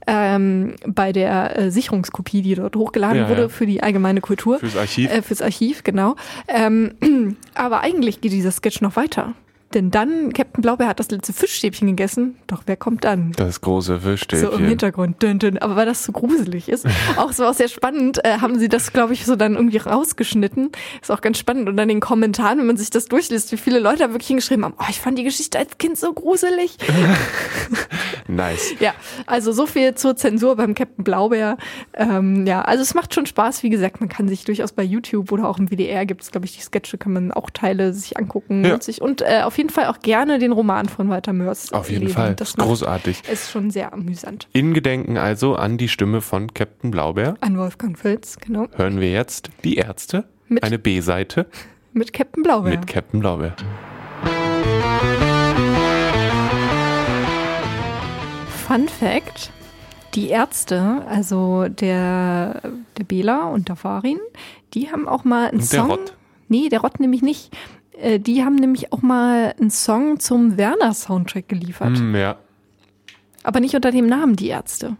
ähm, 0.07 0.75
bei 0.87 1.11
der 1.11 1.59
äh, 1.59 1.69
Sicherungskopie, 1.69 2.41
die 2.41 2.55
dort 2.55 2.75
hochgeladen 2.75 3.23
Ja, 3.23 3.29
wurde 3.29 3.41
ja. 3.41 3.49
für 3.49 3.67
die 3.67 3.83
allgemeine 3.83 4.21
Kultur. 4.21 4.57
Fürs 4.57 4.77
Archiv. 4.77 5.11
Äh, 5.11 5.21
fürs 5.21 5.41
Archiv, 5.43 5.83
genau. 5.83 6.15
Ähm, 6.47 6.95
aber 7.53 7.81
eigentlich 7.81 8.21
geht 8.21 8.31
dieser 8.31 8.51
Sketch 8.51 8.81
noch 8.81 8.95
weiter. 8.95 9.35
Denn 9.71 9.91
dann, 9.91 10.33
Captain 10.33 10.61
Blaubeer 10.61 10.87
hat 10.87 10.99
das 10.99 11.09
letzte 11.11 11.33
Fischstäbchen 11.33 11.87
gegessen. 11.87 12.37
Doch 12.47 12.63
wer 12.65 12.77
kommt 12.77 13.03
dann? 13.03 13.31
Das 13.33 13.61
große 13.61 13.87
So 13.87 13.93
im 13.95 14.01
Fischstäbchen. 14.01 14.65
Hintergrund. 14.67 15.21
Dün, 15.23 15.39
dün. 15.39 15.57
Aber 15.57 15.75
weil 15.75 15.85
das 15.85 16.03
so 16.03 16.11
gruselig 16.11 16.69
ist, 16.69 16.85
auch 17.17 17.31
so 17.31 17.45
auch 17.45 17.53
sehr 17.53 17.67
spannend, 17.69 18.23
äh, 18.23 18.37
haben 18.39 18.59
sie 18.59 18.69
das, 18.69 18.93
glaube 18.93 19.13
ich, 19.13 19.25
so 19.25 19.35
dann 19.35 19.55
irgendwie 19.55 19.77
rausgeschnitten. 19.77 20.71
Ist 21.01 21.11
auch 21.11 21.21
ganz 21.21 21.37
spannend. 21.39 21.69
Und 21.69 21.77
dann 21.77 21.89
in 21.89 21.95
den 21.97 22.01
Kommentaren, 22.01 22.59
wenn 22.59 22.67
man 22.67 22.77
sich 22.77 22.89
das 22.89 23.05
durchliest, 23.05 23.51
wie 23.51 23.57
viele 23.57 23.79
Leute 23.79 24.09
wirklich 24.11 24.27
hingeschrieben 24.27 24.65
haben, 24.65 24.75
oh, 24.79 24.85
ich 24.89 24.99
fand 24.99 25.17
die 25.17 25.23
Geschichte 25.23 25.57
als 25.59 25.77
Kind 25.77 25.97
so 25.97 26.13
gruselig. 26.13 26.77
nice. 28.27 28.73
Ja, 28.79 28.93
also 29.25 29.51
so 29.51 29.65
viel 29.65 29.95
zur 29.95 30.15
Zensur 30.15 30.55
beim 30.55 30.75
Captain 30.75 31.03
Blaubeer. 31.03 31.57
Ähm, 31.93 32.45
ja, 32.45 32.61
also 32.61 32.81
es 32.81 32.93
macht 32.93 33.13
schon 33.13 33.25
Spaß. 33.25 33.63
Wie 33.63 33.69
gesagt, 33.69 33.99
man 33.99 34.09
kann 34.09 34.27
sich 34.27 34.43
durchaus 34.43 34.71
bei 34.71 34.83
YouTube 34.83 35.31
oder 35.31 35.47
auch 35.47 35.59
im 35.59 35.69
WDR 35.69 36.05
gibt 36.05 36.21
es, 36.23 36.31
glaube 36.31 36.45
ich, 36.45 36.55
die 36.55 36.61
Sketche, 36.61 36.97
kann 36.97 37.13
man 37.13 37.31
auch 37.31 37.49
Teile 37.49 37.93
sich 37.93 38.17
angucken 38.17 38.63
Ja. 38.65 38.73
und 38.73 38.83
sich 38.83 39.01
und 39.01 39.21
äh, 39.21 39.41
auf 39.43 39.57
jeden 39.61 39.69
Fall 39.69 39.85
auch 39.87 39.99
gerne 39.99 40.39
den 40.39 40.51
Roman 40.51 40.89
von 40.89 41.09
Walter 41.09 41.33
Mörs 41.33 41.71
Auf 41.71 41.89
jeden 41.89 42.03
lesen. 42.07 42.15
Fall. 42.15 42.35
Das 42.35 42.57
macht- 42.57 42.67
Großartig. 42.67 43.21
ist 43.31 43.51
schon 43.51 43.69
sehr 43.71 43.93
amüsant. 43.93 44.47
In 44.53 44.73
Gedenken 44.73 45.17
also 45.17 45.55
an 45.55 45.77
die 45.77 45.87
Stimme 45.87 46.21
von 46.21 46.53
Captain 46.53 46.89
Blaubeer 46.91 47.35
An 47.41 47.57
Wolfgang 47.57 47.97
Filz, 47.97 48.37
genau. 48.39 48.67
hören 48.75 48.99
wir 48.99 49.11
jetzt 49.11 49.49
die 49.63 49.75
Ärzte. 49.75 50.25
Mit- 50.47 50.63
Eine 50.63 50.79
B-Seite 50.79 51.45
Mit 51.93 52.11
Captain 52.13 52.43
Blaubeer. 52.43 52.71
mit 52.71 52.87
Captain 52.87 53.19
Blaubeer. 53.19 53.55
Fun 58.67 58.87
Fact: 58.87 59.51
Die 60.15 60.29
Ärzte, 60.29 61.03
also 61.07 61.67
der, 61.67 62.61
der 62.97 63.03
Bela 63.03 63.47
und 63.49 63.67
der 63.69 63.75
Farin, 63.75 64.19
die 64.73 64.91
haben 64.91 65.07
auch 65.07 65.23
mal 65.23 65.49
einen 65.49 65.59
Und 65.59 65.71
der 65.73 65.79
Song. 65.81 65.89
Rott. 65.91 66.13
Nee, 66.47 66.69
der 66.69 66.81
Rott 66.81 66.99
nämlich 66.99 67.21
nicht. 67.21 67.51
Äh, 68.01 68.19
Die 68.19 68.43
haben 68.43 68.55
nämlich 68.55 68.91
auch 68.93 69.01
mal 69.01 69.53
einen 69.59 69.69
Song 69.69 70.19
zum 70.19 70.57
Werner-Soundtrack 70.57 71.47
geliefert. 71.47 71.97
Hm, 71.97 72.15
ja. 72.15 72.37
Aber 73.43 73.59
nicht 73.59 73.75
unter 73.75 73.91
dem 73.91 74.07
Namen 74.07 74.35
Die 74.35 74.47
Ärzte. 74.49 74.97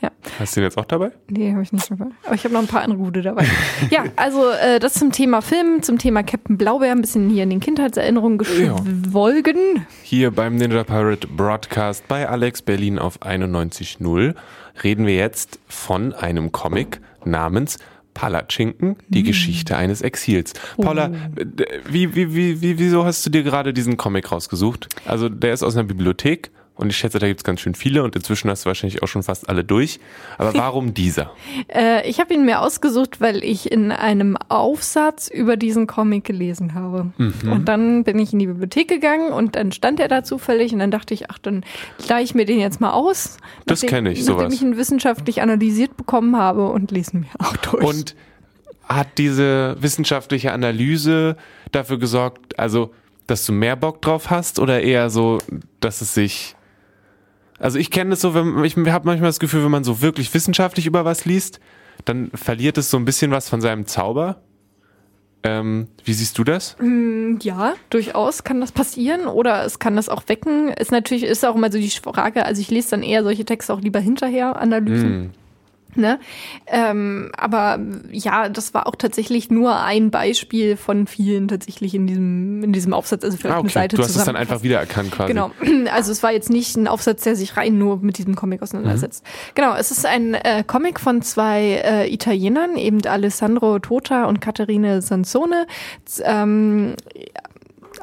Ja, 0.00 0.10
Hast 0.40 0.56
du 0.56 0.60
den 0.60 0.64
jetzt 0.64 0.78
auch 0.78 0.84
dabei? 0.84 1.12
nee, 1.28 1.52
habe 1.52 1.62
ich 1.62 1.72
nicht 1.72 1.88
dabei. 1.88 2.06
Aber 2.24 2.34
ich 2.34 2.42
habe 2.42 2.54
noch 2.54 2.60
ein 2.60 2.66
paar 2.66 2.82
andere 2.82 2.98
gute 2.98 3.22
dabei. 3.22 3.46
ja, 3.90 4.04
also 4.16 4.48
äh, 4.50 4.80
das 4.80 4.94
zum 4.94 5.12
Thema 5.12 5.42
Film, 5.42 5.80
zum 5.82 5.98
Thema 5.98 6.24
Captain 6.24 6.58
Blaubeer, 6.58 6.90
ein 6.90 7.00
bisschen 7.00 7.30
hier 7.30 7.44
in 7.44 7.50
den 7.50 7.60
Kindheitserinnerungen 7.60 8.36
geschwolgen. 8.38 9.86
Hier 10.02 10.32
beim 10.32 10.56
Ninja 10.56 10.82
Pirate 10.82 11.28
Broadcast 11.28 12.06
bei 12.08 12.28
Alex 12.28 12.62
Berlin 12.62 12.98
auf 12.98 13.22
91.0 13.22 14.34
reden 14.82 15.06
wir 15.06 15.14
jetzt 15.14 15.60
von 15.68 16.12
einem 16.12 16.50
Comic 16.50 17.00
namens 17.24 17.78
Palatschinken, 18.14 18.96
die 19.08 19.22
Geschichte 19.22 19.76
eines 19.76 20.02
Exils. 20.02 20.52
Paula, 20.76 21.10
äh, 21.36 21.80
wie, 21.88 22.14
wie, 22.14 22.34
wie, 22.34 22.60
wie, 22.60 22.78
wieso 22.78 23.04
hast 23.04 23.24
du 23.26 23.30
dir 23.30 23.42
gerade 23.42 23.72
diesen 23.72 23.96
Comic 23.96 24.30
rausgesucht? 24.30 24.88
Also 25.04 25.28
der 25.28 25.52
ist 25.52 25.62
aus 25.62 25.76
einer 25.76 25.86
Bibliothek 25.86 26.50
und 26.82 26.90
ich 26.90 26.96
schätze, 26.98 27.18
da 27.18 27.26
gibt's 27.26 27.44
ganz 27.44 27.60
schön 27.60 27.74
viele 27.74 28.02
und 28.02 28.14
inzwischen 28.16 28.50
hast 28.50 28.64
du 28.64 28.66
wahrscheinlich 28.66 29.02
auch 29.02 29.06
schon 29.08 29.22
fast 29.22 29.48
alle 29.48 29.64
durch. 29.64 30.00
Aber 30.36 30.52
warum 30.58 30.92
dieser? 30.92 31.30
Äh, 31.68 32.06
ich 32.08 32.20
habe 32.20 32.34
ihn 32.34 32.44
mir 32.44 32.60
ausgesucht, 32.60 33.20
weil 33.20 33.42
ich 33.42 33.72
in 33.72 33.90
einem 33.92 34.36
Aufsatz 34.48 35.28
über 35.28 35.56
diesen 35.56 35.86
Comic 35.86 36.24
gelesen 36.24 36.74
habe. 36.74 37.12
Mhm. 37.16 37.52
Und 37.52 37.64
dann 37.68 38.04
bin 38.04 38.18
ich 38.18 38.32
in 38.32 38.38
die 38.38 38.46
Bibliothek 38.46 38.88
gegangen 38.88 39.32
und 39.32 39.56
dann 39.56 39.72
stand 39.72 40.00
er 40.00 40.08
da 40.08 40.22
zufällig 40.24 40.72
und 40.72 40.80
dann 40.80 40.90
dachte 40.90 41.14
ich, 41.14 41.30
ach, 41.30 41.38
dann 41.38 41.64
leih 42.08 42.22
ich 42.22 42.34
mir 42.34 42.44
den 42.44 42.60
jetzt 42.60 42.80
mal 42.80 42.90
aus. 42.92 43.38
Das 43.66 43.82
nachdem- 43.82 43.88
kenn 43.88 44.06
ich, 44.06 44.18
Nachdem 44.20 44.36
sowas. 44.38 44.54
ich 44.54 44.62
ihn 44.62 44.76
wissenschaftlich 44.76 45.40
analysiert 45.42 45.96
bekommen 45.96 46.36
habe 46.36 46.68
und 46.68 46.90
lesen 46.90 47.20
mir 47.20 47.28
auch 47.38 47.56
durch. 47.58 47.84
Und 47.84 48.14
hat 48.88 49.06
diese 49.16 49.76
wissenschaftliche 49.80 50.52
Analyse 50.52 51.36
dafür 51.70 51.98
gesorgt, 51.98 52.58
also, 52.58 52.92
dass 53.26 53.46
du 53.46 53.52
mehr 53.52 53.76
Bock 53.76 54.02
drauf 54.02 54.28
hast 54.30 54.58
oder 54.58 54.82
eher 54.82 55.08
so, 55.08 55.38
dass 55.80 56.00
es 56.02 56.12
sich. 56.14 56.56
Also 57.62 57.78
ich 57.78 57.92
kenne 57.92 58.14
es 58.14 58.20
so, 58.20 58.34
wenn 58.34 58.64
ich 58.64 58.76
habe 58.76 59.06
manchmal 59.06 59.28
das 59.28 59.38
Gefühl, 59.38 59.62
wenn 59.62 59.70
man 59.70 59.84
so 59.84 60.02
wirklich 60.02 60.34
wissenschaftlich 60.34 60.84
über 60.86 61.04
was 61.04 61.24
liest, 61.24 61.60
dann 62.04 62.30
verliert 62.34 62.76
es 62.76 62.90
so 62.90 62.96
ein 62.96 63.04
bisschen 63.04 63.30
was 63.30 63.48
von 63.48 63.60
seinem 63.60 63.86
Zauber. 63.86 64.42
Ähm, 65.44 65.86
wie 66.04 66.12
siehst 66.12 66.38
du 66.38 66.44
das? 66.44 66.76
Ja, 67.40 67.74
durchaus 67.90 68.42
kann 68.42 68.60
das 68.60 68.72
passieren 68.72 69.26
oder 69.26 69.64
es 69.64 69.78
kann 69.78 69.94
das 69.94 70.08
auch 70.08 70.24
wecken. 70.26 70.68
Ist 70.70 70.90
natürlich 70.90 71.22
ist 71.22 71.44
auch 71.44 71.54
immer 71.54 71.70
so 71.70 71.78
die 71.78 71.88
Frage, 71.90 72.44
also 72.44 72.60
ich 72.60 72.70
lese 72.70 72.90
dann 72.90 73.02
eher 73.04 73.22
solche 73.22 73.44
Texte 73.44 73.72
auch 73.72 73.80
lieber 73.80 74.00
hinterher, 74.00 74.56
Analysen. 74.56 75.32
Ne? 75.94 76.18
Ähm, 76.66 77.30
aber 77.36 77.78
ja, 78.10 78.48
das 78.48 78.72
war 78.72 78.86
auch 78.86 78.96
tatsächlich 78.96 79.50
nur 79.50 79.76
ein 79.80 80.10
Beispiel 80.10 80.76
von 80.76 81.06
vielen 81.06 81.48
tatsächlich 81.48 81.94
in 81.94 82.06
diesem, 82.06 82.64
in 82.64 82.72
diesem 82.72 82.94
Aufsatz, 82.94 83.24
also 83.24 83.36
vielleicht 83.36 83.54
Ah, 83.54 83.58
eine 83.58 83.64
okay. 83.64 83.72
Seite 83.74 83.96
Du 83.96 84.02
hast 84.02 84.16
es 84.16 84.24
dann 84.24 84.36
einfach 84.36 84.62
wiedererkannt 84.62 85.10
quasi. 85.10 85.32
Genau, 85.32 85.50
also 85.92 86.12
es 86.12 86.22
war 86.22 86.32
jetzt 86.32 86.48
nicht 86.50 86.76
ein 86.76 86.88
Aufsatz, 86.88 87.24
der 87.24 87.36
sich 87.36 87.56
rein 87.56 87.76
nur 87.78 87.98
mit 87.98 88.16
diesem 88.18 88.34
Comic 88.36 88.62
auseinandersetzt. 88.62 89.24
Genau, 89.54 89.74
es 89.74 89.90
ist 89.90 90.06
ein 90.06 90.34
äh, 90.34 90.64
Comic 90.66 90.98
von 90.98 91.20
zwei 91.22 91.82
äh, 91.84 92.12
Italienern, 92.12 92.76
eben 92.76 93.04
Alessandro 93.06 93.78
Tota 93.78 94.24
und 94.24 94.40
Caterine 94.40 95.02
Sansone. 95.02 95.66
Z- 96.06 96.24
Ähm, 96.26 96.94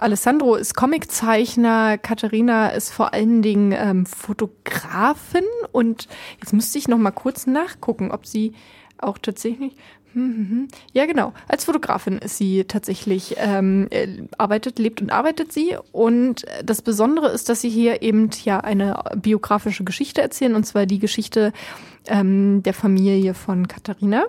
Alessandro 0.01 0.56
ist 0.56 0.75
Comiczeichner, 0.75 1.98
Katharina 1.98 2.70
ist 2.70 2.91
vor 2.91 3.13
allen 3.13 3.41
Dingen 3.41 3.72
ähm, 3.72 4.06
Fotografin 4.06 5.44
und 5.72 6.08
jetzt 6.39 6.53
müsste 6.53 6.77
ich 6.77 6.88
noch 6.88 6.98
mal 6.98 7.12
kurz 7.12 7.48
nachgucken, 7.48 8.12
ob 8.12 8.25
sie 8.25 8.53
auch 8.98 9.18
tatsächlich 9.18 9.75
hm, 10.13 10.36
hm, 10.36 10.50
hm. 10.50 10.68
ja, 10.91 11.06
genau. 11.06 11.34
Als 11.48 11.65
Fotografin 11.65 12.18
ist 12.18 12.38
sie 12.38 12.63
tatsächlich, 12.63 13.36
ähm, 13.38 13.88
äh, 13.91 14.08
arbeitet, 14.39 14.79
lebt 14.79 15.01
und 15.01 15.12
arbeitet 15.12 15.51
sie. 15.51 15.77
Und 15.91 16.46
das 16.63 16.82
Besondere 16.82 17.29
ist, 17.29 17.48
dass 17.48 17.62
sie 17.62 17.70
hier 17.70 18.01
eben 18.01 18.29
ja 18.44 18.60
eine 18.60 19.03
biografische 19.15 19.84
Geschichte 19.84 20.22
erzählen, 20.22 20.56
und 20.56 20.65
zwar 20.65 20.88
die 20.88 21.00
Geschichte 21.00 21.53
ähm, 22.08 22.63
der 22.63 22.74
Familie 22.74 23.36
von 23.36 23.68
Katharina. 23.68 24.25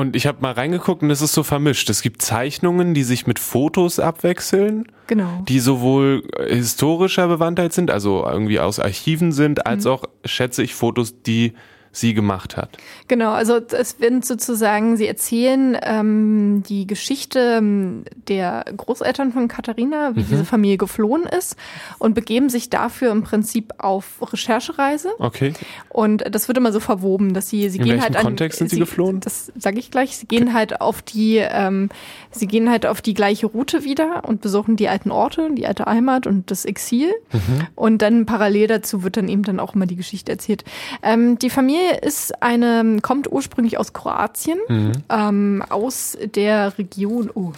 Und 0.00 0.16
ich 0.16 0.26
habe 0.26 0.38
mal 0.40 0.52
reingeguckt 0.52 1.02
und 1.02 1.10
es 1.10 1.20
ist 1.20 1.34
so 1.34 1.42
vermischt. 1.42 1.90
Es 1.90 2.00
gibt 2.00 2.22
Zeichnungen, 2.22 2.94
die 2.94 3.02
sich 3.04 3.26
mit 3.26 3.38
Fotos 3.38 4.00
abwechseln. 4.00 4.86
Genau. 5.06 5.42
die 5.48 5.58
sowohl 5.58 6.22
äh, 6.38 6.54
historischer 6.54 7.26
Bewandtheit 7.26 7.72
sind, 7.72 7.90
also 7.90 8.24
irgendwie 8.24 8.60
aus 8.60 8.78
Archiven 8.78 9.32
sind, 9.32 9.66
als 9.66 9.84
Mhm. 9.84 9.90
auch, 9.90 10.04
schätze 10.24 10.62
ich, 10.62 10.72
Fotos, 10.74 11.20
die 11.22 11.54
sie 11.92 12.14
gemacht 12.14 12.56
hat. 12.56 12.70
Genau, 13.08 13.32
also 13.32 13.56
es 13.56 13.98
werden 14.00 14.22
sozusagen, 14.22 14.96
sie 14.96 15.06
erzählen 15.08 15.76
ähm, 15.82 16.62
die 16.68 16.86
Geschichte 16.86 17.56
ähm, 17.58 18.04
der 18.28 18.64
Großeltern 18.76 19.32
von 19.32 19.48
Katharina, 19.48 20.10
Mhm. 20.10 20.16
wie 20.16 20.22
diese 20.22 20.44
Familie 20.44 20.76
geflohen 20.78 21.24
ist 21.24 21.56
und 21.98 22.14
begeben 22.14 22.48
sich 22.48 22.70
dafür 22.70 23.10
im 23.10 23.22
Prinzip 23.22 23.72
auf 23.78 24.04
Recherchereise. 24.32 25.10
Okay. 25.18 25.52
Und 25.88 26.24
das 26.32 26.46
wird 26.48 26.58
immer 26.58 26.72
so 26.72 26.80
verwoben, 26.80 27.34
dass 27.34 27.48
sie, 27.48 27.68
sie 27.68 27.78
In 27.78 27.84
gehen 27.84 28.00
halt 28.02 28.16
an. 28.16 28.22
Kontext 28.22 28.58
sind 28.58 28.70
sie 28.70 28.78
geflohen? 28.78 29.20
Das 29.20 29.52
sage 29.56 29.78
ich 29.78 29.90
gleich. 29.90 30.16
Sie 30.16 30.26
gehen 30.26 30.54
halt 30.54 30.80
auf 30.80 31.02
die, 31.02 31.38
ähm, 31.38 31.88
sie 32.30 32.46
gehen 32.46 32.70
halt 32.70 32.86
auf 32.86 33.02
die 33.02 33.14
gleiche 33.14 33.46
Route 33.46 33.84
wieder 33.84 34.22
und 34.26 34.40
besuchen 34.40 34.76
die 34.76 34.88
alten 34.88 35.10
Orte, 35.10 35.48
die 35.54 35.66
alte 35.66 35.86
Heimat 35.86 36.26
und 36.26 36.50
das 36.50 36.64
Exil. 36.64 37.12
Mhm. 37.32 37.66
Und 37.74 38.02
dann 38.02 38.26
parallel 38.26 38.68
dazu 38.68 39.02
wird 39.02 39.16
dann 39.16 39.28
eben 39.28 39.42
dann 39.42 39.58
auch 39.60 39.74
immer 39.74 39.86
die 39.86 39.96
Geschichte 39.96 40.30
erzählt. 40.30 40.64
Ähm, 41.02 41.38
die 41.38 41.50
Familie 41.50 41.79
ist 42.02 42.42
eine, 42.42 42.98
kommt 43.02 43.30
ursprünglich 43.30 43.78
aus 43.78 43.92
Kroatien, 43.92 44.58
Mhm. 44.68 44.92
ähm, 45.08 45.64
aus 45.68 46.16
der 46.36 46.76
Region. 46.78 47.30
Oh, 47.34 47.52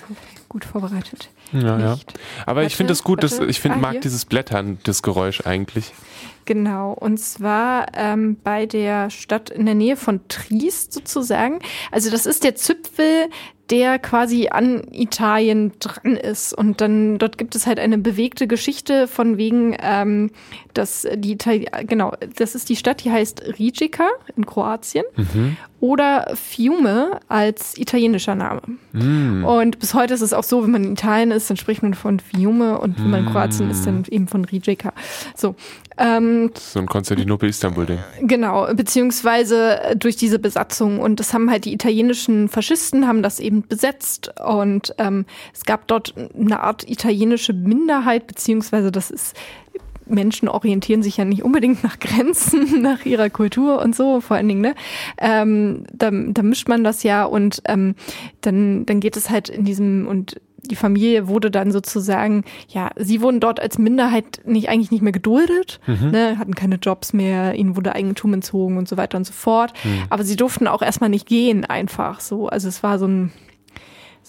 gut 0.49 0.65
vorbereitet. 0.65 1.29
Ja, 1.53 1.79
ja. 1.79 1.99
Aber 2.47 2.65
ich 2.65 2.77
finde 2.77 2.93
es 2.93 3.03
gut, 3.05 3.23
dass 3.23 3.39
ich 3.39 3.61
finde, 3.61 3.79
Ah, 3.79 3.81
mag 3.81 3.93
hier. 3.93 4.01
dieses 4.01 4.25
Blättern, 4.25 4.79
das 4.85 5.03
Geräusch 5.03 5.43
eigentlich. 5.47 5.93
Genau, 6.45 6.93
und 6.93 7.19
zwar 7.19 7.87
ähm, 7.95 8.37
bei 8.43 8.67
der 8.67 9.11
Stadt 9.11 9.51
in 9.51 9.65
der 9.65 9.77
Nähe 9.77 9.97
von 9.97 10.21
Triest 10.29 10.93
sozusagen. 10.93 11.61
Also 11.93 12.11
das 12.11 12.27
ist 12.27 12.43
der 12.43 12.57
Zipfel, 12.57 13.29
der 13.71 13.99
quasi 14.01 14.49
an 14.49 14.83
Italien 14.91 15.73
dran 15.79 16.17
ist. 16.17 16.53
Und 16.53 16.81
dann 16.81 17.19
dort 17.19 17.39
gibt 17.39 17.55
es 17.55 17.67
halt 17.67 17.79
eine 17.79 17.97
bewegte 17.97 18.47
Geschichte 18.49 19.07
von 19.09 19.39
wegen, 19.39 19.77
ähm, 19.81 20.31
dass 20.75 21.07
die 21.15 21.33
Itali 21.33 21.69
genau, 21.87 22.13
das 22.37 22.55
ist 22.55 22.69
die 22.69 22.77
Stadt, 22.77 23.05
die 23.05 23.11
heißt 23.13 23.43
Rijeka 23.59 24.09
in 24.37 24.45
Kroatien 24.45 25.05
oder 25.81 26.33
Fiume 26.35 27.21
als 27.29 27.79
italienischer 27.79 28.35
Name. 28.35 28.61
Und 28.93 29.79
bis 29.79 29.95
heute 29.95 30.15
ist 30.15 30.21
es 30.21 30.33
auch 30.33 30.45
so, 30.45 30.63
wenn 30.65 30.71
man 30.71 30.85
in 30.85 30.93
Italien 30.93 31.31
ist, 31.31 31.42
dann 31.49 31.57
spricht 31.57 31.83
man 31.83 31.95
von 31.95 32.21
Fiume 32.21 32.79
und 32.79 32.99
wenn 32.99 33.11
man 33.11 33.27
in 33.27 33.33
Kroatien 33.33 33.71
ist, 33.71 33.87
dann 33.87 34.05
eben 34.11 34.29
von 34.29 34.45
Rijeka. 34.45 34.93
So. 35.37 35.55
Ähm, 35.99 36.51
So 36.55 36.81
ein 36.81 36.87
Konstantinopel-Istanbul-Ding. 36.87 37.99
Genau, 38.23 38.73
beziehungsweise 38.75 39.95
durch 39.97 40.17
diese 40.17 40.39
Besatzung. 40.39 41.01
Und 41.01 41.21
das 41.21 41.35
haben 41.35 41.51
halt 41.51 41.65
die 41.65 41.73
italienischen 41.73 42.49
Faschisten 42.49 43.07
haben 43.07 43.23
das 43.23 43.41
eben 43.41 43.67
besetzt. 43.67 44.33
Und 44.41 44.95
ähm, 44.99 45.27
es 45.53 45.65
gab 45.65 45.87
dort 45.89 46.15
eine 46.39 46.61
Art 46.61 46.89
italienische 46.89 47.53
Minderheit, 47.53 48.27
beziehungsweise 48.27 48.91
das 48.91 49.11
ist 49.11 49.37
Menschen 50.07 50.49
orientieren 50.49 51.03
sich 51.03 51.17
ja 51.17 51.25
nicht 51.25 51.43
unbedingt 51.43 51.83
nach 51.83 51.99
Grenzen, 51.99 52.83
nach 52.83 53.05
ihrer 53.05 53.31
Kultur 53.31 53.81
und 53.83 53.95
so, 53.95 54.21
vor 54.21 54.37
allen 54.37 54.49
Dingen, 54.49 54.61
ne? 54.61 54.75
Ähm, 55.19 55.85
da, 55.93 56.11
da 56.11 56.43
mischt 56.43 56.69
man 56.69 56.85
das 56.85 57.03
ja 57.03 57.25
und 57.25 57.63
ähm, 57.67 57.95
dann, 58.41 58.87
dann 58.87 59.01
geht 59.01 59.17
es 59.17 59.31
halt 59.31 59.49
in 59.49 59.65
diesem 59.65 60.07
und 60.07 60.41
die 60.73 60.77
Familie 60.77 61.29
wurde 61.29 61.51
dann 61.51 61.71
sozusagen, 61.71 62.45
ja, 62.67 62.93
sie 62.97 63.21
wurden 63.21 63.41
dort 63.41 63.61
als 63.61 63.77
Minderheit 63.77 64.41
nicht 64.47 64.71
eigentlich 64.71 64.91
nicht 64.91 65.03
mehr 65.03 65.13
geduldet, 65.13 65.81
ne, 65.87 66.39
hatten 66.39 66.55
keine 66.55 66.77
Jobs 66.77 67.13
mehr, 67.13 67.55
ihnen 67.57 67.77
wurde 67.77 67.95
Eigentum 67.95 68.33
entzogen 68.33 68.79
und 68.79 68.89
so 68.89 68.97
weiter 68.97 69.19
und 69.19 69.27
so 69.27 69.35
fort. 69.35 69.75
Aber 70.09 70.25
sie 70.25 70.37
durften 70.37 70.67
auch 70.67 70.81
erstmal 70.81 71.11
nicht 71.11 71.27
gehen, 71.27 71.67
einfach 71.67 72.21
so. 72.21 72.49
Also 72.49 72.69
es 72.69 72.83
war 72.83 72.99
so 72.99 73.07
ein 73.07 73.33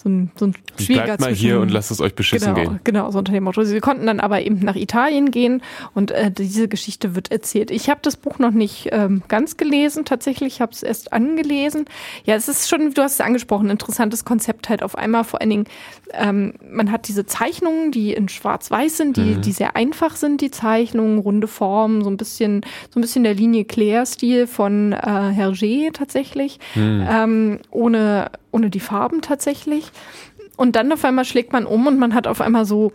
so 0.04 0.10
ein, 0.10 0.30
so 0.36 0.46
ein 0.46 0.54
schwieriger 0.78 1.04
Bleibt 1.04 1.20
mal 1.20 1.34
hier 1.34 1.60
und 1.60 1.70
lasst 1.70 1.90
es 1.90 2.00
euch 2.00 2.14
beschissen 2.14 2.54
genau, 2.54 2.68
gehen. 2.68 2.80
Genau, 2.84 3.10
so 3.10 3.18
unter 3.18 3.32
dem 3.32 3.44
Motto. 3.44 3.64
Sie 3.64 3.80
konnten 3.80 4.06
dann 4.06 4.20
aber 4.20 4.42
eben 4.42 4.58
nach 4.60 4.76
Italien 4.76 5.30
gehen 5.30 5.62
und 5.94 6.10
äh, 6.10 6.30
diese 6.30 6.68
Geschichte 6.68 7.14
wird 7.14 7.32
erzählt. 7.32 7.70
Ich 7.70 7.88
habe 7.88 8.00
das 8.02 8.16
Buch 8.16 8.38
noch 8.38 8.50
nicht 8.50 8.88
ähm, 8.92 9.22
ganz 9.28 9.56
gelesen, 9.56 10.04
tatsächlich. 10.04 10.54
Ich 10.54 10.60
habe 10.60 10.72
es 10.72 10.82
erst 10.82 11.12
angelesen. 11.14 11.86
Ja, 12.24 12.34
es 12.34 12.48
ist 12.48 12.68
schon, 12.68 12.92
du 12.92 13.02
hast 13.02 13.14
es 13.14 13.20
angesprochen, 13.22 13.68
ein 13.68 13.70
interessantes 13.70 14.26
Konzept 14.26 14.68
halt 14.68 14.82
auf 14.82 14.96
einmal. 14.96 15.24
Vor 15.24 15.40
allen 15.40 15.50
Dingen, 15.50 15.64
ähm, 16.12 16.54
man 16.70 16.92
hat 16.92 17.08
diese 17.08 17.24
Zeichnungen, 17.24 17.90
die 17.90 18.12
in 18.12 18.28
Schwarz-Weiß 18.28 18.98
sind, 18.98 19.16
die, 19.16 19.36
die 19.36 19.52
sehr 19.52 19.74
einfach 19.74 20.16
sind, 20.16 20.42
die 20.42 20.50
Zeichnungen, 20.50 21.18
runde 21.18 21.48
Formen, 21.48 22.04
so 22.04 22.10
ein 22.10 22.18
bisschen, 22.18 22.60
so 22.90 23.00
ein 23.00 23.02
bisschen 23.02 23.24
der 23.24 23.34
Linie 23.34 23.64
Claire-Stil 23.64 24.46
von 24.46 24.92
äh, 24.92 24.96
Hergé 24.96 25.92
tatsächlich, 25.92 26.60
ähm, 26.76 27.60
ohne, 27.70 28.30
ohne 28.54 28.70
die 28.70 28.80
Farben 28.80 29.20
tatsächlich. 29.20 29.90
Und 30.56 30.76
dann 30.76 30.92
auf 30.92 31.04
einmal 31.04 31.24
schlägt 31.24 31.52
man 31.52 31.66
um 31.66 31.86
und 31.88 31.98
man 31.98 32.14
hat 32.14 32.26
auf 32.28 32.40
einmal 32.40 32.64
so 32.64 32.92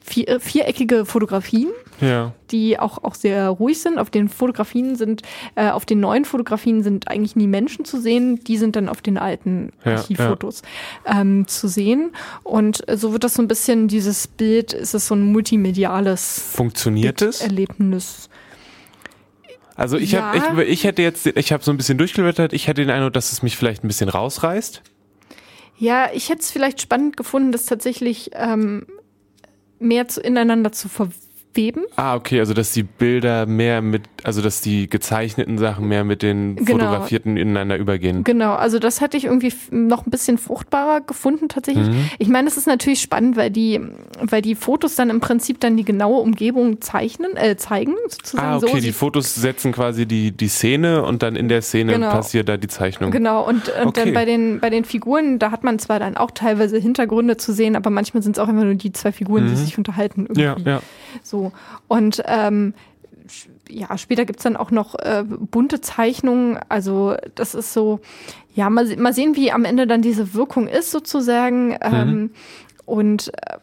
vier, 0.00 0.40
viereckige 0.40 1.04
Fotografien, 1.04 1.68
Ja. 2.00 2.32
die 2.50 2.78
auch, 2.78 3.04
auch 3.04 3.14
sehr 3.14 3.50
ruhig 3.50 3.78
sind. 3.82 3.98
Auf 3.98 4.08
den 4.08 4.30
Fotografien 4.30 4.96
sind, 4.96 5.20
äh, 5.54 5.68
auf 5.68 5.84
den 5.84 6.00
neuen 6.00 6.24
Fotografien 6.24 6.82
sind 6.82 7.08
eigentlich 7.08 7.36
nie 7.36 7.46
Menschen 7.46 7.84
zu 7.84 8.00
sehen. 8.00 8.42
Die 8.44 8.56
sind 8.56 8.74
dann 8.76 8.88
auf 8.88 9.02
den 9.02 9.18
alten 9.18 9.70
Ja, 9.84 9.96
Archivfotos 9.96 10.62
ähm, 11.04 11.46
zu 11.46 11.68
sehen. 11.68 12.12
Und 12.42 12.82
so 12.90 13.12
wird 13.12 13.22
das 13.24 13.34
so 13.34 13.42
ein 13.42 13.48
bisschen, 13.48 13.86
dieses 13.88 14.26
Bild, 14.26 14.72
ist 14.72 14.94
es 14.94 15.06
so 15.08 15.14
ein 15.14 15.30
multimediales 15.30 16.40
Funktioniert? 16.54 17.20
Erlebnis. 17.42 18.30
Also 19.78 19.96
ich 19.96 20.10
Ja. 20.10 20.32
habe 20.32 20.64
ich, 20.64 20.70
ich 20.70 20.84
hätte 20.84 21.02
jetzt 21.02 21.24
ich 21.26 21.52
habe 21.52 21.62
so 21.62 21.70
ein 21.70 21.76
bisschen 21.76 21.98
durchgeblättert, 21.98 22.52
ich 22.52 22.66
hätte 22.66 22.82
den 22.82 22.90
Eindruck, 22.90 23.12
dass 23.12 23.30
es 23.30 23.42
mich 23.42 23.56
vielleicht 23.56 23.84
ein 23.84 23.86
bisschen 23.88 24.08
rausreißt. 24.08 24.82
Ja, 25.78 26.10
ich 26.12 26.28
hätte 26.28 26.40
es 26.40 26.50
vielleicht 26.50 26.82
spannend 26.82 27.16
gefunden, 27.16 27.52
das 27.52 27.64
tatsächlich 27.64 28.30
ähm, 28.34 28.86
mehr 29.78 30.08
zu, 30.08 30.20
ineinander 30.20 30.72
zu 30.72 30.88
verweben. 31.54 31.82
Ah, 31.96 32.14
okay, 32.16 32.38
also 32.40 32.54
dass 32.54 32.72
die 32.72 32.82
Bilder 32.82 33.46
mehr 33.46 33.82
mit 33.82 34.02
also 34.24 34.42
dass 34.42 34.60
die 34.60 34.88
gezeichneten 34.90 35.58
Sachen 35.58 35.86
mehr 35.88 36.04
mit 36.04 36.22
den 36.22 36.56
Genau. 36.56 36.72
fotografierten 36.72 37.36
ineinander 37.36 37.76
übergehen. 37.76 38.24
Genau, 38.24 38.54
also 38.54 38.78
das 38.78 39.00
hätte 39.00 39.16
ich 39.16 39.24
irgendwie 39.26 39.52
noch 39.70 40.06
ein 40.06 40.10
bisschen 40.10 40.38
fruchtbarer 40.38 41.00
gefunden 41.02 41.48
tatsächlich. 41.48 41.88
Mhm. 41.88 42.10
Ich 42.18 42.28
meine, 42.28 42.48
es 42.48 42.56
ist 42.56 42.66
natürlich 42.66 43.00
spannend, 43.00 43.36
weil 43.36 43.50
die, 43.50 43.80
weil 44.20 44.42
die 44.42 44.54
Fotos 44.54 44.96
dann 44.96 45.10
im 45.10 45.20
Prinzip 45.20 45.60
dann 45.60 45.76
die 45.76 45.84
genaue 45.84 46.20
Umgebung 46.20 46.80
zeichnen, 46.80 47.36
äh, 47.36 47.56
zeigen, 47.56 47.94
sozusagen 48.08 48.46
Ah, 48.48 48.56
okay, 48.56 48.68
so. 48.76 48.76
die 48.80 48.92
Fotos 48.92 49.34
setzen 49.34 49.72
quasi 49.72 50.06
die 50.06 50.32
die 50.32 50.48
Szene 50.48 51.02
und 51.04 51.22
dann 51.22 51.36
in 51.36 51.48
der 51.48 51.62
Szene 51.62 51.92
Genau. 51.92 52.10
passiert 52.10 52.48
da 52.48 52.56
die 52.56 52.68
Zeichnung. 52.68 53.10
Genau, 53.10 53.46
und, 53.46 53.68
und 53.68 53.86
Okay. 53.88 54.04
dann 54.04 54.14
bei 54.14 54.24
den, 54.24 54.60
bei 54.60 54.70
den 54.70 54.84
Figuren, 54.84 55.38
da 55.38 55.50
hat 55.50 55.64
man 55.64 55.78
zwar 55.78 55.98
dann 56.00 56.16
auch 56.16 56.30
teilweise 56.32 56.78
Hintergründe 56.78 57.36
zu 57.36 57.52
sehen, 57.52 57.76
aber 57.76 57.90
manchmal 57.90 58.22
sind 58.22 58.36
es 58.36 58.42
auch 58.42 58.48
immer 58.48 58.64
nur 58.64 58.74
die 58.74 58.92
zwei 58.92 59.12
Figuren, 59.12 59.46
die 59.48 59.56
sich 59.56 59.78
unterhalten. 59.78 60.22
Irgendwie. 60.28 60.42
Mhm. 60.42 60.66
Ja, 60.66 60.72
ja. 60.72 60.80
So. 61.22 61.47
Und 61.86 62.22
ähm, 62.26 62.74
ja, 63.68 63.98
später 63.98 64.24
gibt's 64.24 64.42
dann 64.42 64.56
auch 64.56 64.70
noch 64.70 64.94
äh, 64.94 65.24
bunte 65.26 65.80
Zeichnungen. 65.80 66.58
Also 66.68 67.16
das 67.34 67.54
ist 67.54 67.72
so, 67.72 68.00
ja, 68.54 68.70
mal, 68.70 68.96
mal 68.96 69.12
sehen, 69.12 69.36
wie 69.36 69.52
am 69.52 69.64
Ende 69.64 69.86
dann 69.86 70.02
diese 70.02 70.34
Wirkung 70.34 70.66
ist, 70.68 70.90
sozusagen. 70.90 71.76
Ähm, 71.80 72.30
und 72.86 73.28
äh, 73.34 73.58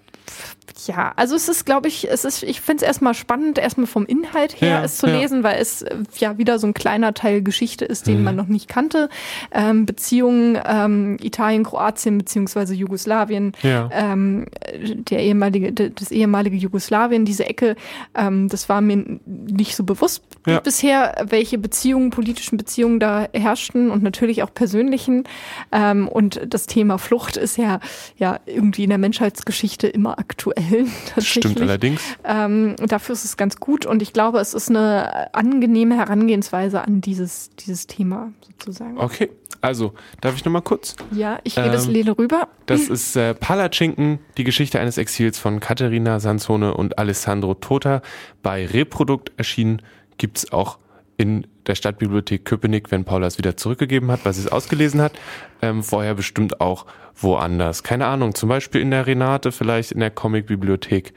ja, 0.88 1.13
also 1.15 1.36
es 1.36 1.48
ist, 1.50 1.65
glaube 1.65 1.88
ich, 1.88 2.10
es 2.10 2.25
ist, 2.25 2.43
ich 2.43 2.62
finde 2.62 2.84
es 2.84 2.88
erstmal 2.88 3.13
spannend, 3.13 3.57
erstmal 3.57 3.88
vom 3.88 4.05
Inhalt 4.05 4.60
her 4.62 4.69
Ja, 4.69 4.84
es 4.84 4.98
zu 4.98 5.07
ja. 5.07 5.17
lesen, 5.17 5.43
weil 5.43 5.62
es 5.62 5.81
äh, 5.84 5.98
ja 6.17 6.38
wieder 6.38 6.60
so 6.60 6.67
ein 6.67 6.74
kleiner 6.74 7.13
Teil 7.13 7.41
Geschichte 7.41 7.86
ist, 7.86 8.07
den 8.07 8.24
man 8.24 8.36
noch 8.36 8.48
nicht 8.48 8.67
kannte. 8.67 9.10
Ähm, 9.51 9.86
Beziehungen 9.86 10.60
ähm, 10.65 11.17
Italien, 11.22 11.63
Kroatien 11.63 12.17
beziehungsweise 12.17 12.74
Jugoslawien, 12.74 13.53
Ja. 13.62 13.89
ähm, 13.91 14.45
der 14.74 15.19
ehemalige, 15.19 15.72
das 15.72 16.12
ehemalige 16.12 16.57
Jugoslawien, 16.57 17.25
diese 17.25 17.45
Ecke, 17.45 17.75
ähm, 18.15 18.50
das 18.50 18.67
war 18.69 18.81
mir 18.81 19.19
nicht 19.25 19.75
so 19.75 19.84
bewusst 19.84 20.24
Ja. 20.45 20.60
bisher, 20.60 21.25
welche 21.29 21.57
Beziehungen, 21.57 22.10
politischen 22.10 22.57
Beziehungen 22.57 23.00
da 23.00 23.27
herrschten 23.34 23.91
und 23.91 24.03
natürlich 24.03 24.43
auch 24.43 24.53
persönlichen. 24.53 25.24
Ähm, 25.72 26.07
und 26.07 26.41
das 26.48 26.65
Thema 26.67 26.98
Flucht 26.98 27.38
ist 27.38 27.57
ja, 27.57 27.79
ja 28.17 28.39
irgendwie 28.45 28.84
in 28.84 28.89
der 28.89 29.00
Menschheitsgeschichte 29.00 29.88
immer 29.88 30.19
aktuell. 30.19 30.55
Tatsächlich. 31.06 31.28
Stimmt 31.28 31.62
allerdings. 31.62 32.02
Ähm, 32.24 32.76
dafür 32.78 33.14
ist 33.14 33.26
es 33.26 33.38
ganz 33.38 33.58
gut 33.58 33.86
und 33.86 34.02
ich 34.02 34.14
glaube, 34.14 34.40
es 34.40 34.54
ist 34.54 34.70
eine 34.70 35.34
angenehme 35.34 35.98
Herangehensweise 35.98 36.82
an 36.82 37.02
dieses, 37.02 37.50
dieses 37.58 37.88
Thema 37.88 38.32
sozusagen. 38.41 38.98
Okay, 38.98 39.30
also 39.62 39.94
darf 40.22 40.36
ich 40.36 40.46
noch 40.46 40.52
mal 40.52 40.62
kurz? 40.62 40.96
Ja, 41.12 41.39
ich 41.44 41.56
gehe 41.56 41.72
das 41.72 41.88
Ähm, 41.88 41.94
Lele 41.94 42.18
rüber. 42.18 42.48
Das 42.68 42.88
ist 42.88 43.15
äh, 43.15 43.34
Palatschinken, 43.34 44.20
die 44.38 44.44
Geschichte 44.44 44.80
eines 44.80 44.98
Exils 44.98 45.39
von 45.39 45.60
Katharina 45.60 46.20
Sansone 46.20 46.74
und 46.74 46.98
Alessandro 46.98 47.56
Tota. 47.56 48.02
Bei 48.44 48.65
Reprodukt 48.65 49.32
erschienen 49.38 49.82
gibt's 50.18 50.52
auch 50.52 50.78
in 51.17 51.47
der 51.67 51.75
Stadtbibliothek 51.75 52.45
Köpenick, 52.45 52.91
wenn 52.91 53.06
Paula 53.06 53.28
es 53.28 53.38
wieder 53.38 53.58
zurückgegeben 53.58 54.12
hat, 54.12 54.25
weil 54.25 54.34
sie 54.34 54.41
es 54.41 54.51
ausgelesen 54.51 55.01
hat. 55.01 55.13
Ähm, 55.62 55.84
vorher 55.84 56.13
bestimmt 56.13 56.62
auch 56.62 56.86
woanders. 57.15 57.84
Keine 57.84 58.06
Ahnung, 58.08 58.36
zum 58.36 58.49
Beispiel 58.49 58.82
in 58.82 58.91
der 58.91 59.08
Renate, 59.08 59.51
vielleicht 59.51 59.91
in 59.91 59.99
der 59.99 60.12
Comicbibliothek. 60.12 61.13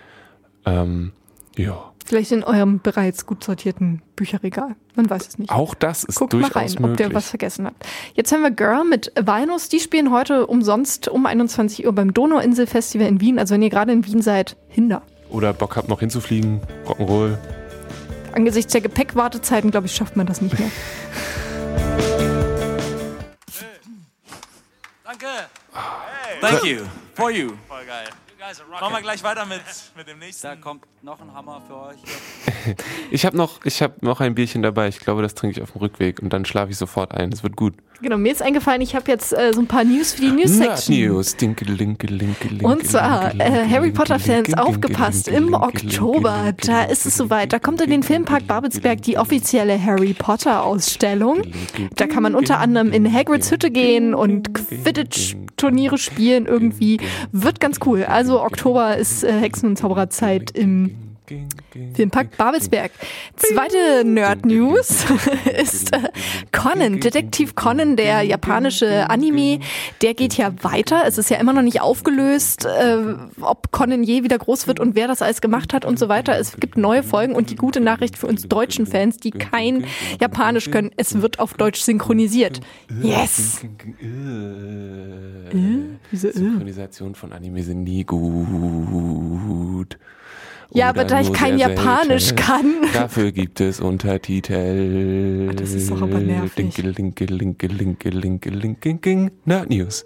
Ähm, 0.65 1.13
ja, 1.57 1.93
Vielleicht 2.09 2.33
in 2.33 2.43
eurem 2.43 2.81
bereits 2.81 3.27
gut 3.27 3.45
sortierten 3.45 4.01
Bücherregal. 4.17 4.77
Man 4.95 5.11
weiß 5.11 5.29
es 5.29 5.39
nicht. 5.39 5.51
auch 5.51 5.75
das 5.75 6.05
ist 6.05 6.15
Guckt 6.15 6.33
mal 6.33 6.41
durchaus 6.41 6.77
rein, 6.79 6.85
ob 6.87 6.97
der 6.97 7.13
was 7.13 7.29
vergessen 7.29 7.67
hat. 7.67 7.75
Jetzt 8.15 8.33
haben 8.33 8.41
wir 8.41 8.51
Girl 8.51 8.85
mit 8.85 9.13
Vinus. 9.15 9.69
Die 9.69 9.79
spielen 9.79 10.11
heute 10.11 10.47
umsonst 10.47 11.09
um 11.09 11.27
21 11.27 11.85
Uhr 11.85 11.93
beim 11.93 12.15
Donauinsel-Festival 12.15 13.07
in 13.07 13.21
Wien. 13.21 13.39
Also 13.39 13.53
wenn 13.53 13.61
ihr 13.61 13.69
gerade 13.69 13.93
in 13.93 14.07
Wien 14.07 14.23
seid, 14.23 14.57
hinder. 14.69 15.03
Oder 15.29 15.53
Bock 15.53 15.77
habt 15.77 15.91
noch 15.91 16.01
hinzufliegen, 16.01 16.63
Rock'n'Roll. 16.87 17.37
Angesichts 18.39 18.71
der 18.71 18.83
Gepäckwartezeiten, 18.83 19.73
glaube 19.73 19.89
ich, 19.89 19.97
schafft 19.97 20.15
man 20.15 20.25
das 20.25 20.41
nicht 20.41 20.57
mehr. 20.57 20.71
Danke. 25.03 25.27
Thank 26.41 26.63
you. 26.63 26.85
For 27.17 27.33
you. 27.33 27.55
Voll 27.67 27.85
geil. 27.85 28.07
Machen 28.71 28.95
wir 28.95 29.03
gleich 29.03 29.25
weiter 29.25 29.45
mit, 29.45 29.61
mit 29.97 30.07
dem 30.07 30.21
nächsten. 30.21 30.47
Da 30.47 30.55
kommt 30.55 30.85
noch 31.03 31.21
ein 31.21 31.35
Hammer 31.35 31.61
für 31.67 31.77
euch. 31.79 31.97
Ich 33.11 33.25
habe 33.25 33.37
noch, 33.37 33.65
ich 33.65 33.83
hab 33.83 34.03
noch 34.03 34.21
ein 34.21 34.35
Bierchen 34.35 34.63
dabei. 34.63 34.89
Ich 34.89 35.01
glaube, 35.01 35.23
das 35.23 35.35
trinke 35.35 35.57
ich 35.57 35.63
auf 35.63 35.73
dem 35.73 35.81
Rückweg 35.81 36.21
und 36.21 36.33
dann 36.33 36.45
schlafe 36.45 36.71
ich 36.71 36.77
sofort 36.77 37.13
ein. 37.15 37.31
Das 37.31 37.43
wird 37.43 37.57
gut. 37.57 37.75
Genau, 38.01 38.17
mir 38.17 38.31
ist 38.31 38.43
eingefallen, 38.43 38.81
ich 38.81 38.95
habe 38.95 39.11
jetzt 39.11 39.33
äh, 39.33 39.53
so 39.53 39.61
ein 39.61 39.67
paar 39.67 39.83
News 39.83 40.13
für 40.13 40.21
die 40.21 40.31
News-Section. 40.31 40.97
News. 40.97 41.35
Dinke, 41.35 41.65
linke, 41.65 42.07
linke, 42.07 42.47
linke, 42.47 42.65
Und 42.65 42.87
zwar, 42.87 43.35
äh, 43.41 43.69
Harry 43.69 43.91
Potter-Fans, 43.91 44.55
aufgepasst, 44.55 45.27
im 45.27 45.53
Oktober, 45.53 46.53
da 46.65 46.85
ist 46.85 47.07
es 47.07 47.17
soweit, 47.17 47.53
da 47.53 47.59
kommt 47.59 47.81
in 47.81 47.91
den 47.91 48.05
Filmpark 48.05 48.47
Babelsberg 48.47 49.03
die 49.03 49.19
offizielle 49.19 49.83
Harry 49.83 50.15
Potter-Ausstellung. 50.15 51.43
Da 51.97 52.07
kann 52.07 52.23
man 52.23 52.37
unter 52.37 52.61
anderem 52.61 52.93
in 52.93 53.13
Hagrids 53.13 53.51
Hütte 53.51 53.73
gehen 53.73 54.15
und 54.15 54.55
Quidditch-Turniere 54.55 55.99
spielen 55.99 56.47
irgendwie. 56.47 57.01
Wird 57.33 57.59
ganz 57.59 57.81
cool. 57.85 58.05
Also 58.05 58.41
Oktober 58.43 58.97
ist 58.97 59.25
äh, 59.25 59.33
Hexen- 59.33 59.71
und 59.71 59.77
Zaubererzeit 59.77 60.53
im 60.53 60.95
Filmpark 61.95 62.37
Babelsberg. 62.37 62.91
Zweite 63.37 64.05
Nerd-News 64.05 65.07
ist 65.61 65.93
äh, 65.93 66.09
Conan, 66.53 67.01
Detektiv 67.01 67.55
Conan, 67.55 67.97
der 67.97 68.23
japanische 68.23 69.09
Anime, 69.11 69.61
der 70.03 70.15
geht 70.15 70.35
ja 70.35 70.53
weiter. 70.63 71.03
Es 71.07 71.19
ist 71.19 71.31
ja 71.31 71.39
immer 71.39 71.53
noch 71.53 71.63
nicht 71.63 71.81
aufgelöst, 71.81 72.65
äh, 72.67 72.99
ob 73.41 73.73
Conan 73.73 74.03
je 74.03 74.23
wieder 74.25 74.39
groß 74.39 74.67
wird 74.67 74.81
und 74.81 74.95
wer 74.95 75.09
das 75.09 75.23
alles 75.23 75.41
gemacht 75.41 75.75
hat 75.75 75.85
und 75.85 75.99
so 75.99 76.09
weiter. 76.09 76.39
Es 76.39 76.57
gibt 76.57 76.77
neue 76.77 77.03
Folgen 77.03 77.35
und 77.35 77.51
die 77.51 77.57
gute 77.57 77.81
Nachricht 77.81 78.17
für 78.17 78.27
uns 78.27 78.43
deutschen 78.49 78.87
Fans, 78.87 79.19
die 79.19 79.31
kein 79.31 79.85
Japanisch 80.21 80.71
können, 80.71 80.91
es 80.97 81.21
wird 81.21 81.39
auf 81.39 81.55
Deutsch 81.55 81.81
synchronisiert. 81.81 82.61
Yes! 83.03 83.61
Wieso, 86.11 86.29
äh? 86.29 86.33
Synchronisation 86.33 87.15
von 87.15 87.33
Anime 87.33 87.63
sind 87.63 87.85
nie 87.85 88.05
gut. 88.05 89.99
Ja, 90.71 90.91
aber 90.91 91.05
da 91.05 91.21
ich 91.21 91.33
kein 91.33 91.59
sehr 91.59 91.71
Japanisch 91.71 92.27
selten. 92.27 92.37
kann. 92.43 92.75
Dafür 92.93 93.33
gibt 93.33 93.61
es 93.61 93.81
Untertitel. 93.81 95.49
Ah, 95.51 95.55
das 95.55 95.73
ist 95.73 95.91
doch 95.91 96.03
aber 96.03 96.21
nervig. 96.21 96.77
Linke, 96.77 96.83
linke, 96.83 97.25
linke, 97.25 97.67
linke, 97.67 98.09
linke, 98.11 98.51
linke, 98.51 98.89
linke. 98.91 99.33
Nerd 99.45 99.71
News. 99.71 100.05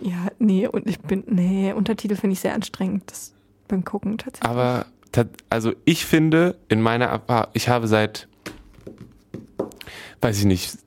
Ja, 0.00 0.28
nee, 0.38 0.66
und 0.66 0.88
ich 0.88 0.98
bin, 0.98 1.24
nee, 1.26 1.72
Untertitel 1.72 2.16
finde 2.16 2.34
ich 2.34 2.40
sehr 2.40 2.54
anstrengend 2.54 3.04
das, 3.06 3.32
beim 3.68 3.84
Gucken 3.84 4.18
tatsächlich. 4.18 4.50
Aber 4.50 4.86
also 5.48 5.72
ich 5.84 6.04
finde, 6.04 6.58
in 6.68 6.82
meiner 6.82 7.22
ich 7.54 7.68
habe 7.68 7.88
seit, 7.88 8.28
weiß 10.20 10.38
ich 10.38 10.44
nicht, 10.44 10.78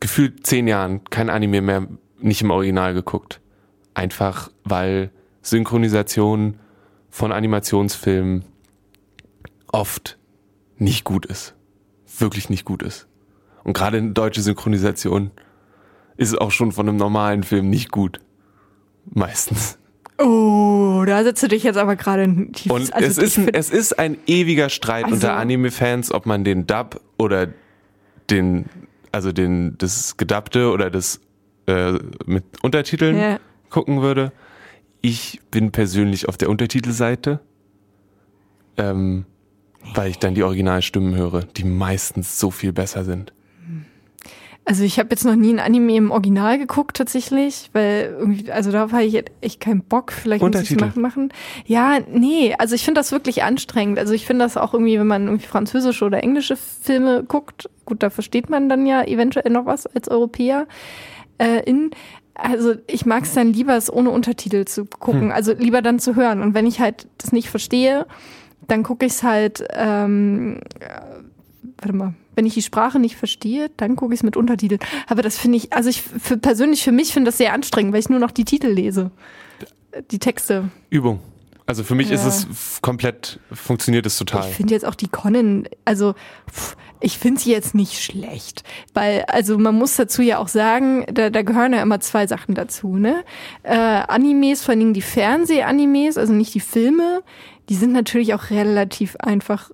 gefühlt 0.00 0.46
zehn 0.46 0.66
Jahren 0.66 1.04
kein 1.04 1.30
Anime 1.30 1.60
mehr 1.60 1.86
nicht 2.18 2.42
im 2.42 2.50
Original 2.50 2.94
geguckt. 2.94 3.40
Einfach 3.94 4.50
weil 4.64 5.10
Synchronisation 5.42 6.58
von 7.16 7.32
Animationsfilmen 7.32 8.44
oft 9.72 10.18
nicht 10.76 11.04
gut 11.04 11.24
ist. 11.24 11.54
Wirklich 12.18 12.50
nicht 12.50 12.66
gut 12.66 12.82
ist. 12.82 13.08
Und 13.64 13.72
gerade 13.72 13.96
eine 13.96 14.10
deutsche 14.12 14.42
Synchronisation 14.42 15.30
ist 16.18 16.38
auch 16.38 16.50
schon 16.50 16.72
von 16.72 16.86
einem 16.86 16.98
normalen 16.98 17.42
Film 17.42 17.70
nicht 17.70 17.90
gut. 17.90 18.20
Meistens. 19.06 19.78
Oh, 20.18 21.04
da 21.06 21.24
setzt 21.24 21.42
du 21.42 21.48
dich 21.48 21.62
jetzt 21.62 21.78
aber 21.78 21.96
gerade 21.96 22.24
in 22.24 22.52
die 22.52 22.68
Und 22.68 22.92
also 22.92 23.06
es, 23.08 23.16
ist 23.16 23.38
ein, 23.38 23.48
es 23.48 23.70
ist 23.70 23.98
ein 23.98 24.18
ewiger 24.26 24.68
Streit 24.68 25.04
Also- 25.06 25.14
unter 25.14 25.36
Anime-Fans, 25.36 26.12
ob 26.12 26.26
man 26.26 26.44
den 26.44 26.66
Dub 26.66 27.00
oder 27.16 27.48
den, 28.30 28.66
also 29.10 29.32
den, 29.32 29.78
das 29.78 30.18
Gedubbte 30.18 30.70
oder 30.70 30.90
das 30.90 31.20
äh, 31.66 31.92
mit 32.26 32.44
Untertiteln 32.62 33.16
Ja. 33.18 33.38
gucken 33.70 34.02
würde. 34.02 34.32
Ich 35.08 35.40
bin 35.52 35.70
persönlich 35.70 36.28
auf 36.28 36.36
der 36.36 36.50
Untertitelseite, 36.50 37.38
ähm, 38.76 39.24
weil 39.94 40.10
ich 40.10 40.18
dann 40.18 40.34
die 40.34 40.42
Originalstimmen 40.42 41.14
höre, 41.14 41.44
die 41.44 41.62
meistens 41.62 42.40
so 42.40 42.50
viel 42.50 42.72
besser 42.72 43.04
sind. 43.04 43.32
Also 44.64 44.82
ich 44.82 44.98
habe 44.98 45.10
jetzt 45.10 45.24
noch 45.24 45.36
nie 45.36 45.52
ein 45.52 45.60
Anime 45.60 45.94
im 45.94 46.10
Original 46.10 46.58
geguckt 46.58 46.96
tatsächlich, 46.96 47.70
weil 47.72 48.16
irgendwie, 48.18 48.50
also 48.50 48.72
da 48.72 48.90
habe 48.90 49.04
ich 49.04 49.22
echt 49.42 49.60
keinen 49.60 49.84
Bock. 49.84 50.10
Vielleicht 50.10 50.42
muss 50.42 50.60
ich 50.60 50.72
Untertitel. 50.72 50.98
machen. 50.98 51.32
Ja, 51.66 52.00
nee, 52.10 52.56
also 52.58 52.74
ich 52.74 52.84
finde 52.84 52.98
das 52.98 53.12
wirklich 53.12 53.44
anstrengend. 53.44 54.00
Also 54.00 54.12
ich 54.12 54.26
finde 54.26 54.44
das 54.44 54.56
auch 54.56 54.74
irgendwie, 54.74 54.98
wenn 54.98 55.06
man 55.06 55.26
irgendwie 55.26 55.46
französische 55.46 56.04
oder 56.04 56.20
englische 56.20 56.56
Filme 56.56 57.22
guckt, 57.22 57.70
gut, 57.84 58.02
da 58.02 58.10
versteht 58.10 58.50
man 58.50 58.68
dann 58.68 58.86
ja 58.86 59.04
eventuell 59.04 59.52
noch 59.52 59.66
was 59.66 59.86
als 59.86 60.08
Europäer. 60.08 60.66
Äh, 61.38 61.62
in, 61.64 61.92
also 62.36 62.74
ich 62.86 63.06
mag 63.06 63.24
es 63.24 63.34
dann 63.34 63.52
lieber, 63.52 63.76
es 63.76 63.92
ohne 63.92 64.10
Untertitel 64.10 64.64
zu 64.64 64.84
gucken, 64.84 65.32
also 65.32 65.52
lieber 65.52 65.82
dann 65.82 65.98
zu 65.98 66.16
hören. 66.16 66.42
Und 66.42 66.54
wenn 66.54 66.66
ich 66.66 66.80
halt 66.80 67.06
das 67.18 67.32
nicht 67.32 67.48
verstehe, 67.48 68.06
dann 68.68 68.82
gucke 68.82 69.06
ich 69.06 69.12
es 69.12 69.22
halt, 69.22 69.64
ähm, 69.70 70.60
äh, 70.80 71.00
warte 71.78 71.96
mal, 71.96 72.14
wenn 72.34 72.46
ich 72.46 72.54
die 72.54 72.62
Sprache 72.62 72.98
nicht 72.98 73.16
verstehe, 73.16 73.70
dann 73.76 73.96
gucke 73.96 74.12
ich 74.12 74.20
es 74.20 74.24
mit 74.24 74.36
Untertiteln. 74.36 74.80
Aber 75.06 75.22
das 75.22 75.38
finde 75.38 75.56
ich, 75.56 75.72
also 75.72 75.88
ich 75.88 76.02
für, 76.02 76.36
persönlich 76.36 76.84
für 76.84 76.92
mich 76.92 77.12
finde 77.12 77.28
das 77.28 77.38
sehr 77.38 77.52
anstrengend, 77.52 77.92
weil 77.92 78.00
ich 78.00 78.10
nur 78.10 78.18
noch 78.18 78.30
die 78.30 78.44
Titel 78.44 78.68
lese. 78.68 79.10
Die 80.10 80.18
Texte. 80.18 80.68
Übung. 80.90 81.20
Also 81.66 81.82
für 81.82 81.96
mich 81.96 82.10
Ja. 82.10 82.14
ist 82.14 82.24
es 82.24 82.80
komplett, 82.80 83.40
funktioniert 83.52 84.06
es 84.06 84.16
total. 84.18 84.48
Ich 84.48 84.54
finde 84.54 84.72
jetzt 84.72 84.84
auch 84.86 84.94
die 84.94 85.08
Conan, 85.08 85.68
also 85.84 86.14
ich 87.00 87.18
finde 87.18 87.40
sie 87.40 87.50
jetzt 87.50 87.74
nicht 87.74 88.00
schlecht, 88.02 88.62
weil 88.94 89.24
also 89.28 89.58
man 89.58 89.74
muss 89.74 89.96
dazu 89.96 90.22
ja 90.22 90.38
auch 90.38 90.48
sagen, 90.48 91.04
da, 91.12 91.28
da 91.28 91.42
gehören 91.42 91.72
ja 91.72 91.82
immer 91.82 91.98
zwei 92.00 92.26
Sachen 92.26 92.54
dazu, 92.54 92.96
ne? 92.96 93.24
Äh, 93.64 93.74
Animes, 93.74 94.62
vor 94.62 94.72
allen 94.72 94.80
Dingen 94.80 94.94
die 94.94 95.02
Fernseh-Animes, 95.02 96.16
also 96.18 96.32
nicht 96.32 96.54
die 96.54 96.60
Filme, 96.60 97.22
die 97.68 97.74
sind 97.74 97.92
natürlich 97.92 98.32
auch 98.32 98.50
relativ 98.50 99.16
einfach 99.16 99.70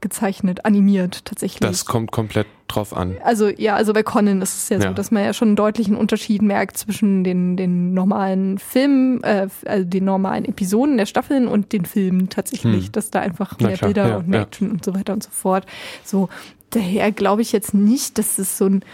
gezeichnet, 0.00 0.64
animiert 0.64 1.24
tatsächlich. 1.24 1.60
Das 1.60 1.84
kommt 1.84 2.10
komplett 2.12 2.46
drauf 2.68 2.94
an. 2.96 3.16
Also 3.24 3.48
ja, 3.48 3.74
also 3.74 3.92
bei 3.92 4.02
Conan 4.02 4.42
ist 4.42 4.54
es 4.56 4.68
ja, 4.68 4.78
so, 4.80 4.86
Ja. 4.88 4.92
dass 4.92 5.10
man 5.10 5.24
ja 5.24 5.32
schon 5.32 5.48
einen 5.48 5.56
deutlichen 5.56 5.96
Unterschied 5.96 6.42
merkt 6.42 6.76
zwischen 6.76 7.24
den, 7.24 7.56
den 7.56 7.94
normalen 7.94 8.58
Filmen, 8.58 9.22
äh, 9.24 9.48
also 9.64 9.84
den 9.84 10.04
normalen 10.04 10.44
Episoden 10.44 10.96
der 10.98 11.06
Staffeln 11.06 11.48
und 11.48 11.72
den 11.72 11.84
Filmen 11.86 12.28
tatsächlich, 12.28 12.86
Hm. 12.86 12.92
dass 12.92 13.10
da 13.10 13.20
einfach 13.20 13.58
mehr 13.58 13.76
klar, 13.76 13.88
Bilder 13.88 14.08
ja, 14.08 14.16
und 14.18 14.28
mehr 14.28 14.40
ja. 14.40 14.46
Action 14.46 14.70
und 14.70 14.84
so 14.84 14.94
weiter 14.94 15.12
und 15.14 15.22
so 15.22 15.30
fort. 15.30 15.66
So, 16.04 16.28
daher 16.70 17.10
glaube 17.12 17.42
ich 17.42 17.52
jetzt 17.52 17.72
nicht, 17.74 18.18
dass 18.18 18.38
es 18.38 18.58
so 18.58 18.66
einen 18.66 18.84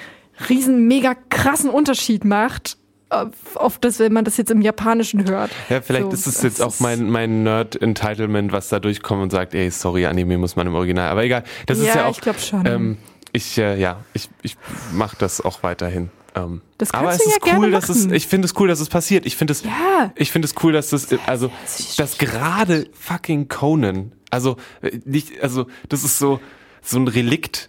riesen, 0.49 0.87
mega 0.87 1.15
krassen 1.29 1.71
Unterschied 1.71 2.25
macht, 2.25 2.77
auf, 3.11 3.29
auf 3.57 3.79
das, 3.79 3.99
wenn 3.99 4.13
man 4.13 4.25
das 4.25 4.37
jetzt 4.37 4.51
im 4.51 4.61
Japanischen 4.63 5.29
hört. 5.29 5.51
Ja, 5.69 5.81
vielleicht 5.81 6.07
So, 6.07 6.13
ist 6.13 6.27
es 6.27 6.35
das 6.35 6.43
jetzt 6.43 6.63
auch 6.63 6.81
mein, 6.81 7.09
mein 7.11 7.43
Nerd-Entitlement, 7.45 8.53
was 8.53 8.69
da 8.69 8.81
durchkommt 8.81 9.23
und 9.23 9.31
sagt, 9.31 9.55
ey, 9.55 9.71
sorry, 9.71 10.07
Anime 10.07 10.39
muss 10.39 10.57
man 10.57 10.67
im 10.67 10.75
Original. 10.75 11.09
Aber 11.11 11.23
egal, 11.25 11.45
das 11.67 11.79
ist 11.79 11.87
Ja, 11.87 11.97
ja 11.97 12.07
auch. 12.07 12.11
ich 12.13 12.21
glaub 12.21 12.41
schon. 12.41 12.65
Ähm, 12.67 12.97
ich, 13.33 13.59
äh, 13.59 13.79
ja, 13.79 14.01
ich, 14.15 14.29
ich 14.43 14.57
mache 14.93 15.17
das 15.19 15.41
auch 15.41 15.63
weiterhin. 15.63 16.11
Ähm, 16.37 16.63
Das 16.79 16.93
aber 16.93 17.11
es 17.13 17.19
du 17.19 17.29
ist 17.31 17.39
ja 17.47 17.57
cool, 17.57 17.71
dass 17.71 17.89
es, 17.89 18.07
ich 18.07 18.27
finde 18.27 18.47
es 18.47 18.55
cool, 18.59 18.67
dass 18.69 18.81
es 18.81 18.89
passiert. 18.89 19.27
Ich 19.27 19.37
finde 19.37 19.53
es, 19.53 19.63
Ja. 19.63 20.13
ich 20.17 20.33
finde 20.33 20.47
es 20.47 20.55
cool, 20.63 20.73
dass 20.73 20.91
das, 20.91 21.09
also, 21.27 21.51
dass 21.97 22.19
gerade 22.19 22.89
fucking 22.93 23.47
Conan, 23.49 24.13
also, 24.31 24.57
äh, 24.83 24.99
nicht, 25.05 25.41
also, 25.43 25.67
das 25.89 26.03
ist 26.05 26.19
so, 26.19 26.41
so 26.83 26.99
ein 26.99 27.07
Relikt 27.07 27.69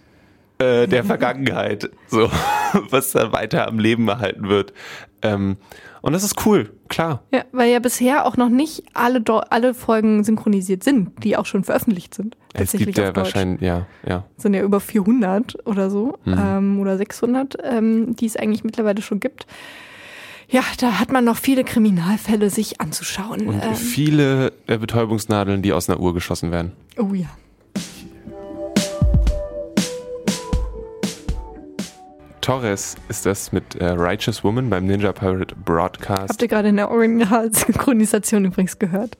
äh, 0.58 0.88
der 0.88 1.04
Vergangenheit, 1.04 1.90
so, 2.08 2.28
was 2.90 3.12
da 3.12 3.30
weiter 3.32 3.68
am 3.68 3.78
Leben 3.78 4.08
erhalten 4.08 4.48
wird. 4.48 4.72
Ähm, 5.22 5.56
und 6.02 6.12
das 6.12 6.22
ist 6.22 6.46
cool, 6.46 6.72
klar. 6.88 7.22
Ja, 7.32 7.44
weil 7.52 7.70
ja 7.72 7.78
bisher 7.78 8.26
auch 8.26 8.36
noch 8.36 8.48
nicht 8.48 8.84
alle, 8.94 9.20
Do 9.20 9.38
alle 9.38 9.74
Folgen 9.74 10.22
synchronisiert 10.24 10.84
sind, 10.84 11.10
die 11.24 11.36
auch 11.36 11.46
schon 11.46 11.64
veröffentlicht 11.64 12.14
sind. 12.14 12.36
Es 12.52 12.60
Tatsächlich 12.60 12.94
gibt 12.94 12.98
ja 12.98 13.16
wahrscheinlich, 13.16 13.60
ja, 13.60 13.86
ja. 14.06 14.24
sind 14.36 14.54
ja 14.54 14.62
über 14.62 14.80
400 14.80 15.66
oder 15.66 15.90
so 15.90 16.18
Mhm. 16.24 16.38
ähm, 16.38 16.80
oder 16.80 16.96
600, 16.96 17.56
ähm, 17.64 18.14
die 18.16 18.26
es 18.26 18.36
eigentlich 18.36 18.62
mittlerweile 18.64 19.02
schon 19.02 19.20
gibt. 19.20 19.46
Ja, 20.48 20.62
da 20.78 21.00
hat 21.00 21.10
man 21.10 21.24
noch 21.24 21.36
viele 21.36 21.64
Kriminalfälle 21.64 22.50
sich 22.50 22.80
anzuschauen. 22.80 23.48
Und 23.48 23.60
ähm, 23.62 23.74
viele 23.74 24.52
äh, 24.68 24.78
Betäubungsnadeln, 24.78 25.60
die 25.62 25.72
aus 25.72 25.88
einer 25.90 25.98
Uhr 25.98 26.14
geschossen 26.14 26.52
werden. 26.52 26.72
oh 26.98 27.12
ja. 27.14 27.26
Torres 32.46 32.94
ist 33.08 33.26
das 33.26 33.50
mit 33.50 33.74
äh, 33.74 33.86
Righteous 33.86 34.44
Woman 34.44 34.70
beim 34.70 34.86
Ninja 34.86 35.10
Pirate 35.10 35.56
Broadcast. 35.56 36.28
Habt 36.28 36.42
ihr 36.42 36.46
gerade 36.46 36.68
in 36.68 36.76
der 36.76 36.92
Original-Synchronisation 36.92 38.44
übrigens 38.44 38.78
gehört? 38.78 39.16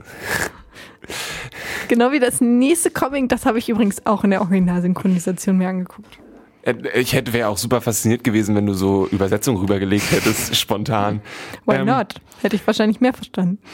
genau 1.89 2.13
wie 2.13 2.21
das 2.21 2.41
nächste 2.41 2.93
Comic, 2.93 3.29
das 3.29 3.45
habe 3.45 3.59
ich 3.59 3.69
übrigens 3.69 4.07
auch 4.07 4.23
in 4.23 4.31
der 4.31 4.43
Original-Synchronisation 4.43 5.59
mir 5.59 5.71
angeguckt. 5.71 6.21
Äh, 6.63 6.75
Ich 6.95 7.15
hätte 7.15 7.33
wäre 7.33 7.49
auch 7.49 7.59
super 7.59 7.81
fasziniert 7.81 8.23
gewesen, 8.23 8.55
wenn 8.55 8.67
du 8.67 8.75
so 8.75 9.09
Übersetzung 9.09 9.57
rübergelegt 9.57 10.09
hättest, 10.13 10.55
spontan. 10.61 11.21
Why 11.65 11.79
Ähm, 11.79 11.87
not? 11.87 12.15
Hätte 12.43 12.55
ich 12.55 12.65
wahrscheinlich 12.65 13.01
mehr 13.01 13.13
verstanden. 13.13 13.59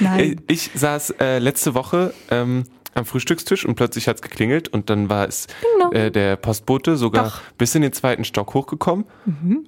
Äh, 0.00 0.04
Nein. 0.04 0.40
Ich 0.46 0.70
saß 0.74 1.14
äh, 1.18 1.38
letzte 1.38 1.74
Woche 1.74 2.12
ähm, 2.30 2.64
am 2.98 3.06
Frühstückstisch 3.06 3.64
und 3.64 3.74
plötzlich 3.74 4.08
hat's 4.08 4.22
geklingelt 4.22 4.68
und 4.68 4.90
dann 4.90 5.08
war 5.08 5.26
es 5.26 5.46
dong. 5.80 5.92
äh, 5.92 6.10
der 6.10 6.36
Postbote 6.36 6.96
sogar 6.96 7.24
Doch. 7.24 7.40
bis 7.56 7.74
in 7.74 7.82
den 7.82 7.92
zweiten 7.92 8.24
Stock 8.24 8.54
hochgekommen 8.54 9.06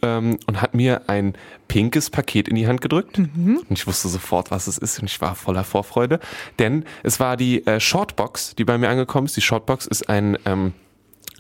ähm, 0.03 0.39
und 0.47 0.61
hat 0.61 0.75
mir 0.75 1.09
ein 1.09 1.35
pinkes 1.69 2.11
Paket 2.11 2.49
in 2.49 2.57
die 2.57 2.67
Hand 2.67 2.81
gedrückt. 2.81 3.19
Und 3.19 3.65
ich 3.71 3.87
wusste 3.87 4.09
sofort, 4.09 4.51
was 4.51 4.67
es 4.67 4.77
ist 4.79 4.99
und 5.01 5.07
ich 5.07 5.21
war 5.21 5.35
voller 5.35 5.65
Vorfreude, 5.65 6.21
denn 6.59 6.85
es 7.03 7.21
war 7.21 7.37
die 7.37 7.67
äh, 7.67 7.81
Shortbox, 7.81 8.55
die 8.57 8.65
bei 8.65 8.77
mir 8.77 8.89
angekommen 8.89 9.27
ist. 9.27 9.37
Die 9.37 9.41
Shortbox 9.41 9.87
ist 9.87 10.09
ein 10.09 10.37
ähm, 10.45 10.73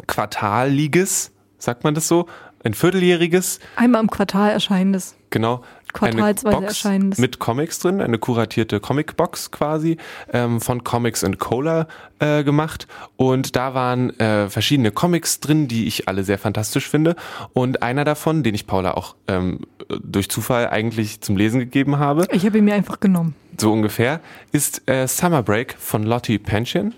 quartaliges, 0.06 1.32
sagt 1.58 1.84
man 1.84 1.94
das 1.94 2.08
so, 2.08 2.26
ein 2.62 2.74
vierteljähriges 2.74 3.58
Einmal 3.76 4.02
im 4.02 4.10
Quartal 4.10 4.50
erscheinendes. 4.50 5.16
Genau. 5.30 5.62
Quartalsweise 5.92 6.46
eine 6.56 6.56
Box 6.66 6.68
erscheinendes. 6.68 7.18
mit 7.18 7.38
Comics 7.40 7.78
drin, 7.80 8.00
eine 8.00 8.18
kuratierte 8.18 8.78
Comicbox 8.78 9.50
quasi 9.50 9.96
ähm, 10.32 10.60
von 10.60 10.84
Comics 10.84 11.24
and 11.24 11.38
Cola 11.40 11.88
äh, 12.20 12.44
gemacht 12.44 12.86
und 13.16 13.56
da 13.56 13.74
waren 13.74 14.10
äh, 14.20 14.48
verschiedene 14.48 14.92
Comics 14.92 15.40
drin, 15.40 15.66
die 15.66 15.86
ich 15.88 16.06
alle 16.08 16.22
sehr 16.22 16.38
fantastisch 16.38 16.88
finde 16.88 17.16
und 17.54 17.82
einer 17.82 18.04
davon, 18.04 18.44
den 18.44 18.54
ich 18.54 18.66
Paula 18.68 18.92
auch 18.94 19.16
ähm, 19.26 19.60
durch 19.88 20.30
Zufall 20.30 20.68
eigentlich 20.68 21.20
zum 21.22 21.36
Lesen 21.36 21.58
gegeben 21.58 21.98
habe, 21.98 22.26
Ich 22.30 22.46
habe 22.46 22.58
ihn 22.58 22.64
mir 22.66 22.74
einfach 22.74 23.00
genommen. 23.00 23.34
so 23.58 23.72
ungefähr, 23.72 24.20
ist 24.52 24.88
äh, 24.88 25.08
Summer 25.08 25.42
Break 25.42 25.74
von 25.76 26.04
Lottie 26.04 26.38
Pension 26.38 26.94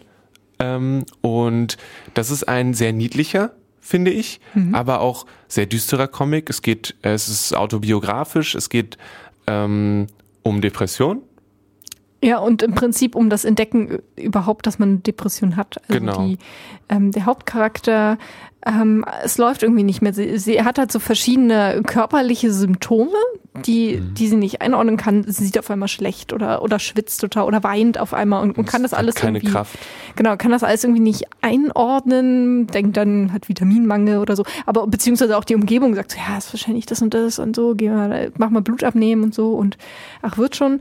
ähm, 0.59 1.05
und 1.23 1.79
das 2.13 2.31
ist 2.31 2.47
ein 2.47 2.75
sehr 2.75 2.93
niedlicher 2.93 3.53
finde 3.83 4.13
ich, 4.13 4.41
aber 4.73 5.01
auch 5.01 5.27
sehr 5.49 5.67
düsterer 5.67 6.09
Comic. 6.09 6.49
Es 6.49 6.63
geht, 6.63 6.95
es 7.03 7.29
ist 7.29 7.55
autobiografisch, 7.55 8.55
es 8.55 8.71
geht 8.71 8.97
ähm, 9.47 10.07
um 10.43 10.63
Depression. 10.63 11.21
Ja, 12.23 12.39
und 12.39 12.63
im 12.63 12.73
Prinzip 12.75 13.17
um 13.17 13.31
das 13.31 13.45
Entdecken 13.45 13.99
überhaupt, 14.17 14.67
dass 14.67 14.79
man 14.79 14.89
eine 14.91 14.99
Depression 14.99 15.57
hat. 15.57 15.79
Also 15.89 15.99
Genau. 16.01 16.25
die, 16.27 16.39
ähm, 16.89 17.11
der 17.11 17.27
Hauptcharakter, 17.27 18.17
ähm, 18.65 19.05
es 19.25 19.39
läuft 19.39 19.65
irgendwie 19.65 19.83
nicht 19.83 20.03
mehr. 20.03 20.13
Sie, 20.15 20.39
sie 20.39 20.63
hat 20.63 20.79
halt 20.79 20.93
so 20.93 21.01
verschiedene 21.01 21.83
körperliche 21.85 22.53
Symptome, 22.53 23.11
die, 23.67 23.97
Mhm. 23.97 24.15
die 24.15 24.29
sie 24.29 24.37
nicht 24.37 24.63
einordnen 24.63 24.97
kann. 24.97 25.25
Sie 25.27 25.45
sieht 25.45 25.59
auf 25.59 25.69
einmal 25.69 25.89
schlecht 25.89 26.33
oder, 26.33 26.63
oder 26.63 26.79
schwitzt 26.79 27.21
total 27.21 27.45
oder 27.45 27.65
weint 27.65 27.99
auf 27.99 28.15
einmal 28.15 28.41
und, 28.43 28.57
und 28.57 28.67
kann 28.67 28.83
das 28.85 28.95
alles 28.95 29.17
keine 29.17 29.39
irgendwie, 29.39 29.53
Kraft. 29.53 29.77
Genau, 30.15 30.37
kann 30.37 30.53
das 30.53 30.63
alles 30.63 30.85
irgendwie 30.85 31.03
nicht 31.03 31.25
einordnen, 31.41 32.67
denkt 32.69 32.97
dann, 32.97 33.33
hat 33.33 33.49
Vitaminmangel 33.49 34.19
oder 34.19 34.37
so. 34.37 34.45
Aber 34.67 34.87
beziehungsweise 34.87 35.37
auch 35.37 35.45
die 35.45 35.55
Umgebung 35.57 35.95
sagt 35.97 36.13
so, 36.13 36.19
ja, 36.19 36.39
ist 36.39 36.53
wahrscheinlich 36.55 36.87
das 36.87 37.03
und 37.03 37.15
das 37.15 37.39
und 37.41 37.57
so, 37.57 37.75
geh 37.75 37.91
mal, 37.91 38.31
mach 38.39 38.51
mal 38.51 38.63
Blut 38.63 38.85
abnehmen 38.85 39.25
und 39.25 39.35
so 39.35 39.55
und 39.55 39.77
ach, 40.23 40.39
wird 40.39 40.55
schon. 40.57 40.81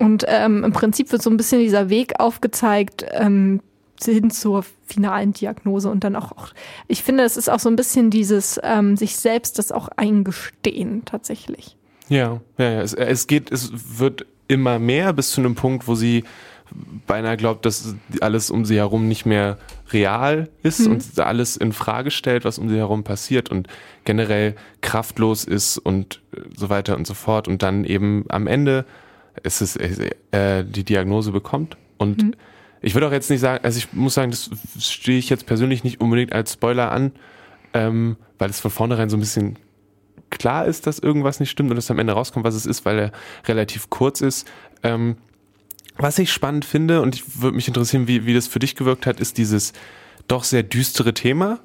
Und 0.00 0.24
ähm, 0.28 0.64
im 0.64 0.72
Prinzip 0.72 1.12
wird 1.12 1.20
so 1.22 1.28
ein 1.28 1.36
bisschen 1.36 1.60
dieser 1.60 1.90
Weg 1.90 2.18
aufgezeigt, 2.18 3.04
ähm, 3.12 3.60
hin 4.02 4.30
zur 4.30 4.64
finalen 4.86 5.34
Diagnose 5.34 5.90
und 5.90 6.04
dann 6.04 6.16
auch, 6.16 6.32
auch 6.32 6.48
ich 6.88 7.02
finde, 7.02 7.22
es 7.24 7.36
ist 7.36 7.50
auch 7.50 7.58
so 7.60 7.68
ein 7.68 7.76
bisschen 7.76 8.08
dieses 8.08 8.58
ähm, 8.62 8.96
sich 8.96 9.16
selbst 9.16 9.58
das 9.58 9.72
auch 9.72 9.90
eingestehen 9.96 11.02
tatsächlich. 11.04 11.76
Ja, 12.08 12.40
ja, 12.56 12.70
ja. 12.70 12.80
Es, 12.80 12.94
es 12.94 13.26
geht, 13.26 13.52
es 13.52 13.98
wird 13.98 14.24
immer 14.48 14.78
mehr 14.78 15.12
bis 15.12 15.32
zu 15.32 15.42
einem 15.42 15.54
Punkt, 15.54 15.86
wo 15.86 15.94
sie 15.94 16.24
beinahe 17.06 17.36
glaubt, 17.36 17.66
dass 17.66 17.94
alles 18.22 18.50
um 18.50 18.64
sie 18.64 18.76
herum 18.76 19.06
nicht 19.06 19.26
mehr 19.26 19.58
real 19.92 20.48
ist 20.62 20.86
Mhm. 20.86 20.92
und 20.92 21.20
alles 21.20 21.58
in 21.58 21.74
Frage 21.74 22.10
stellt, 22.10 22.46
was 22.46 22.58
um 22.58 22.70
sie 22.70 22.76
herum 22.76 23.04
passiert 23.04 23.50
und 23.50 23.68
generell 24.04 24.54
kraftlos 24.80 25.44
ist 25.44 25.76
und 25.76 26.22
äh, 26.34 26.40
so 26.56 26.70
weiter 26.70 26.96
und 26.96 27.06
so 27.06 27.12
fort 27.12 27.48
und 27.48 27.62
dann 27.62 27.84
eben 27.84 28.24
am 28.28 28.46
Ende 28.46 28.86
ist 29.42 29.60
es 29.60 29.76
äh, 29.76 30.64
die 30.64 30.84
Diagnose 30.84 31.32
bekommt 31.32 31.76
und 31.98 32.22
Mhm. 32.22 32.34
ich 32.82 32.94
würde 32.94 33.08
auch 33.08 33.12
jetzt 33.12 33.30
nicht 33.30 33.40
sagen, 33.40 33.64
also 33.64 33.78
ich 33.78 33.92
muss 33.92 34.14
sagen, 34.14 34.30
das 34.30 34.50
stehe 34.78 35.18
ich 35.18 35.28
jetzt 35.30 35.46
persönlich 35.46 35.84
nicht 35.84 36.00
unbedingt 36.00 36.32
als 36.32 36.54
Spoiler 36.54 36.92
an, 36.92 37.12
ähm, 37.74 38.16
weil 38.38 38.50
es 38.50 38.60
von 38.60 38.70
vornherein 38.70 39.10
so 39.10 39.16
ein 39.16 39.20
bisschen 39.20 39.58
klar 40.30 40.66
ist, 40.66 40.86
dass 40.86 40.98
irgendwas 40.98 41.40
nicht 41.40 41.50
stimmt 41.50 41.70
und 41.70 41.76
es 41.76 41.90
am 41.90 41.98
Ende 41.98 42.12
rauskommt, 42.12 42.44
was 42.44 42.54
es 42.54 42.66
ist, 42.66 42.84
weil 42.84 42.98
er 42.98 43.12
relativ 43.46 43.90
kurz 43.90 44.20
ist. 44.20 44.48
Ähm, 44.82 45.16
was 45.96 46.18
ich 46.18 46.32
spannend 46.32 46.64
finde 46.64 47.02
und 47.02 47.14
ich 47.16 47.42
würde 47.42 47.56
mich 47.56 47.68
interessieren, 47.68 48.08
wie, 48.08 48.24
wie 48.24 48.34
das 48.34 48.46
für 48.46 48.58
dich 48.58 48.76
gewirkt 48.76 49.06
hat, 49.06 49.20
ist 49.20 49.38
dieses 49.38 49.72
doch 50.28 50.44
sehr 50.44 50.62
düstere 50.62 51.12
Thema 51.12 51.58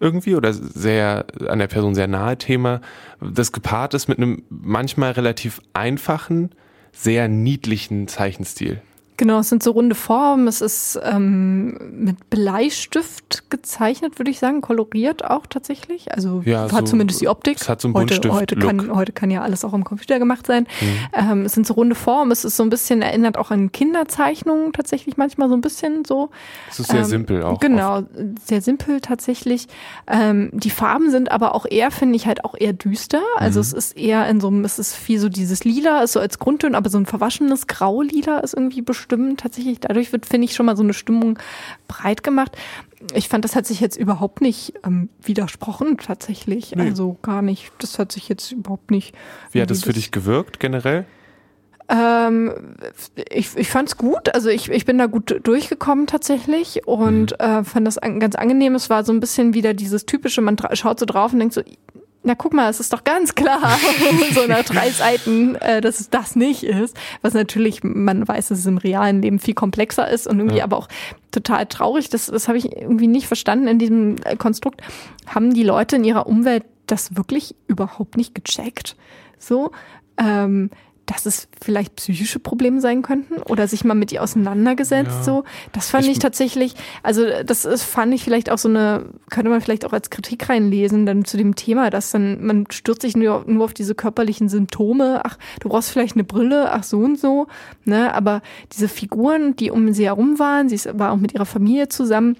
irgendwie 0.00 0.34
oder 0.34 0.52
sehr 0.54 1.26
an 1.46 1.58
der 1.58 1.66
Person 1.66 1.94
sehr 1.94 2.08
nahe 2.08 2.38
Thema, 2.38 2.80
das 3.20 3.52
gepaart 3.52 3.92
ist 3.94 4.08
mit 4.08 4.16
einem 4.16 4.42
manchmal 4.48 5.12
relativ 5.12 5.60
einfachen, 5.74 6.50
sehr 6.92 7.28
niedlichen 7.28 8.08
Zeichenstil. 8.08 8.82
Genau, 9.20 9.40
es 9.40 9.50
sind 9.50 9.62
so 9.62 9.72
runde 9.72 9.94
Formen. 9.94 10.48
Es 10.48 10.62
ist 10.62 10.98
ähm, 11.04 11.76
mit 11.92 12.30
Bleistift 12.30 13.50
gezeichnet, 13.50 14.18
würde 14.18 14.30
ich 14.30 14.38
sagen, 14.38 14.62
koloriert 14.62 15.24
auch 15.26 15.46
tatsächlich. 15.46 16.10
Also 16.14 16.40
Ja, 16.46 16.62
hat 16.62 16.70
so- 16.70 16.92
zumindest 16.92 17.20
die 17.20 17.28
Optik. 17.28 17.58
es 17.60 17.68
hat 17.68 17.82
so 17.82 17.88
einen 17.88 17.94
heute, 17.96 18.32
heute, 18.32 18.56
kann, 18.56 18.94
heute 18.96 19.12
kann 19.12 19.30
ja 19.30 19.42
alles 19.42 19.62
auch 19.62 19.74
am 19.74 19.84
Computer 19.84 20.18
gemacht 20.18 20.46
sein. 20.46 20.66
Ähm, 21.12 21.42
es 21.44 21.52
sind 21.52 21.66
so 21.66 21.74
runde 21.74 21.94
Formen. 21.96 22.32
Es 22.32 22.46
ist 22.46 22.56
so 22.56 22.62
ein 22.62 22.70
bisschen, 22.70 23.02
erinnert 23.02 23.36
auch 23.36 23.50
an 23.50 23.70
Kinderzeichnungen 23.72 24.72
tatsächlich 24.72 25.18
manchmal 25.18 25.50
so 25.50 25.54
ein 25.54 25.60
bisschen 25.60 26.06
so. 26.06 26.30
Es 26.70 26.80
ist 26.80 26.88
sehr 26.90 27.00
Ähm, 27.00 27.04
simpel 27.04 27.42
auch. 27.42 27.60
Genau, 27.60 28.04
sehr 28.42 28.62
simpel 28.62 29.02
tatsächlich. 29.02 29.66
Ähm, 30.06 30.48
die 30.54 30.70
Farben 30.70 31.10
sind 31.10 31.30
aber 31.30 31.54
auch 31.54 31.66
eher, 31.68 31.90
finde 31.90 32.16
ich, 32.16 32.26
halt 32.26 32.42
auch 32.46 32.54
eher 32.58 32.72
düster. 32.72 33.20
Also 33.36 33.58
Mhm. 33.60 33.64
es 33.66 33.72
ist 33.74 33.96
eher 33.98 34.26
in 34.30 34.40
so 34.40 34.48
einem, 34.48 34.64
es 34.64 34.78
ist 34.78 34.94
viel 34.96 35.18
so 35.18 35.28
dieses 35.28 35.64
Lila, 35.64 36.02
ist 36.04 36.12
so 36.12 36.20
als 36.20 36.38
Grundton, 36.38 36.74
aber 36.74 36.88
so 36.88 36.96
ein 36.96 37.04
verwaschenes 37.04 37.66
Grau-Lila 37.66 38.38
ist 38.38 38.54
irgendwie 38.54 38.80
bestimmt 38.80 39.09
tatsächlich. 39.36 39.80
Dadurch 39.80 40.12
wird, 40.12 40.26
finde 40.26 40.44
ich, 40.46 40.54
schon 40.54 40.66
mal 40.66 40.76
so 40.76 40.82
eine 40.82 40.92
Stimmung 40.94 41.38
breit 41.88 42.22
gemacht. 42.22 42.56
Ich 43.14 43.28
fand, 43.28 43.44
das 43.44 43.56
hat 43.56 43.66
sich 43.66 43.80
jetzt 43.80 43.96
überhaupt 43.96 44.40
nicht 44.40 44.74
ähm, 44.84 45.08
widersprochen, 45.22 45.96
tatsächlich. 45.98 46.74
Nee. 46.76 46.82
Also 46.82 47.16
gar 47.22 47.42
nicht. 47.42 47.72
Das 47.78 47.98
hat 47.98 48.12
sich 48.12 48.28
jetzt 48.28 48.52
überhaupt 48.52 48.90
nicht. 48.90 49.14
Wie 49.52 49.60
hat 49.62 49.70
das 49.70 49.84
für 49.84 49.92
dich 49.92 50.10
gewirkt 50.10 50.60
generell? 50.60 51.06
ähm, 51.88 52.54
ich 53.30 53.56
ich 53.56 53.68
fand 53.68 53.88
es 53.88 53.96
gut, 53.96 54.32
also 54.32 54.48
ich, 54.48 54.70
ich 54.70 54.84
bin 54.84 54.96
da 54.98 55.06
gut 55.06 55.40
durchgekommen 55.42 56.06
tatsächlich 56.06 56.86
und 56.86 57.32
Mhm. 57.32 57.36
äh, 57.44 57.64
fand 57.64 57.84
das 57.86 57.98
an, 57.98 58.20
ganz 58.20 58.36
angenehm. 58.36 58.76
Es 58.76 58.90
war 58.90 59.02
so 59.04 59.12
ein 59.12 59.18
bisschen 59.18 59.54
wieder 59.54 59.74
dieses 59.74 60.06
typische, 60.06 60.40
man 60.40 60.56
schaut 60.74 61.00
so 61.00 61.06
drauf 61.06 61.32
und 61.32 61.40
denkt 61.40 61.54
so, 61.54 61.62
na 62.22 62.34
guck 62.34 62.52
mal, 62.52 62.68
es 62.68 62.80
ist 62.80 62.92
doch 62.92 63.02
ganz 63.04 63.34
klar, 63.34 63.78
so 64.34 64.46
nach 64.46 64.62
drei 64.64 64.90
Seiten, 64.90 65.54
äh, 65.56 65.80
dass 65.80 66.00
es 66.00 66.10
das 66.10 66.36
nicht 66.36 66.64
ist. 66.64 66.96
Was 67.22 67.32
natürlich, 67.32 67.82
man 67.82 68.28
weiß, 68.28 68.48
dass 68.48 68.58
es 68.58 68.66
im 68.66 68.76
realen 68.78 69.22
Leben 69.22 69.38
viel 69.38 69.54
komplexer 69.54 70.08
ist 70.08 70.26
und 70.26 70.38
irgendwie 70.38 70.58
Ja. 70.58 70.64
aber 70.64 70.76
auch 70.76 70.88
total 71.30 71.64
traurig. 71.66 72.10
Das, 72.10 72.26
das 72.26 72.46
habe 72.48 72.58
ich 72.58 72.76
irgendwie 72.76 73.06
nicht 73.06 73.26
verstanden 73.26 73.68
in 73.68 73.78
diesem 73.78 74.16
äh, 74.24 74.36
Konstrukt. 74.36 74.82
Haben 75.26 75.54
die 75.54 75.62
Leute 75.62 75.96
in 75.96 76.04
ihrer 76.04 76.26
Umwelt 76.26 76.64
das 76.86 77.16
wirklich 77.16 77.54
überhaupt 77.68 78.16
nicht 78.16 78.34
gecheckt? 78.34 78.96
So, 79.38 79.70
ähm, 80.18 80.70
dass 81.12 81.26
es 81.26 81.48
vielleicht 81.60 81.96
psychische 81.96 82.38
Probleme 82.38 82.80
sein 82.80 83.02
könnten 83.02 83.42
oder 83.42 83.66
sich 83.66 83.84
mal 83.84 83.94
mit 83.94 84.12
ihr 84.12 84.22
auseinandergesetzt. 84.22 85.10
Ja. 85.10 85.22
So, 85.24 85.44
das 85.72 85.90
fand 85.90 86.04
Ich- 86.04 86.12
ich, 86.12 86.18
tatsächlich, 86.20 86.74
also 87.02 87.24
das 87.44 87.64
ist, 87.64 87.82
fand 87.82 88.14
ich 88.14 88.22
vielleicht 88.22 88.48
auch 88.50 88.58
so 88.58 88.68
eine, 88.68 89.06
könnte 89.28 89.50
man 89.50 89.60
vielleicht 89.60 89.84
auch 89.84 89.92
als 89.92 90.10
Kritik 90.10 90.48
reinlesen 90.48 91.06
dann 91.06 91.24
zu 91.24 91.36
dem 91.36 91.56
Thema, 91.56 91.90
dass 91.90 92.12
dann 92.12 92.44
man 92.44 92.66
stürzt 92.70 93.02
sich 93.02 93.16
nur, 93.16 93.44
nur 93.46 93.64
auf 93.64 93.74
diese 93.74 93.94
körperlichen 93.94 94.48
Symptome. 94.48 95.22
Ach, 95.24 95.36
du 95.60 95.68
brauchst 95.68 95.90
vielleicht 95.90 96.14
eine 96.14 96.24
Brille, 96.24 96.70
ach 96.72 96.84
so 96.84 96.98
und 97.00 97.18
so. 97.18 97.48
Ne, 97.84 98.14
aber 98.14 98.40
diese 98.72 98.88
Figuren, 98.88 99.56
die 99.56 99.70
um 99.70 99.92
sie 99.92 100.04
herum 100.04 100.38
waren, 100.38 100.68
sie 100.68 100.78
war 100.92 101.12
auch 101.12 101.16
mit 101.16 101.34
ihrer 101.34 101.46
Familie 101.46 101.88
zusammen. 101.88 102.36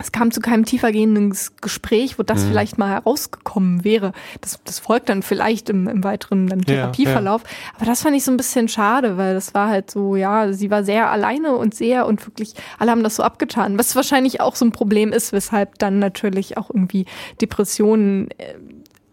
Es 0.00 0.12
kam 0.12 0.30
zu 0.30 0.40
keinem 0.40 0.64
tiefergehenden 0.64 1.36
Gespräch, 1.60 2.18
wo 2.18 2.22
Mhm. 2.22 2.26
das 2.26 2.44
vielleicht 2.44 2.78
mal 2.78 2.88
herausgekommen 2.90 3.82
wäre. 3.84 4.12
Das, 4.40 4.60
das 4.64 4.78
folgt 4.78 5.08
dann 5.08 5.22
vielleicht 5.22 5.68
im, 5.70 5.88
im 5.88 6.04
weiteren 6.04 6.46
dann 6.46 6.60
Ja, 6.60 6.64
Therapieverlauf. 6.66 7.42
Aber 7.76 7.84
das 7.84 8.02
fand 8.02 8.16
ich 8.16 8.24
so 8.24 8.30
ein 8.30 8.36
bisschen 8.36 8.68
schade, 8.68 9.16
weil 9.16 9.34
das 9.34 9.54
war 9.54 9.68
halt 9.68 9.90
so, 9.90 10.14
ja, 10.16 10.52
sie 10.52 10.70
war 10.70 10.84
sehr 10.84 11.10
alleine 11.10 11.56
und 11.56 11.74
sehr 11.74 12.06
und 12.06 12.24
wirklich, 12.26 12.54
alle 12.78 12.90
haben 12.92 13.02
das 13.02 13.16
so 13.16 13.22
abgetan. 13.24 13.78
Was 13.78 13.96
wahrscheinlich 13.96 14.40
auch 14.40 14.54
so 14.56 14.64
ein 14.64 14.72
Problem 14.72 15.12
ist, 15.12 15.32
weshalb 15.32 15.78
dann 15.78 15.98
natürlich 15.98 16.56
auch 16.56 16.70
irgendwie 16.70 17.04
Depressionen 17.40 18.30
äh, 18.38 18.54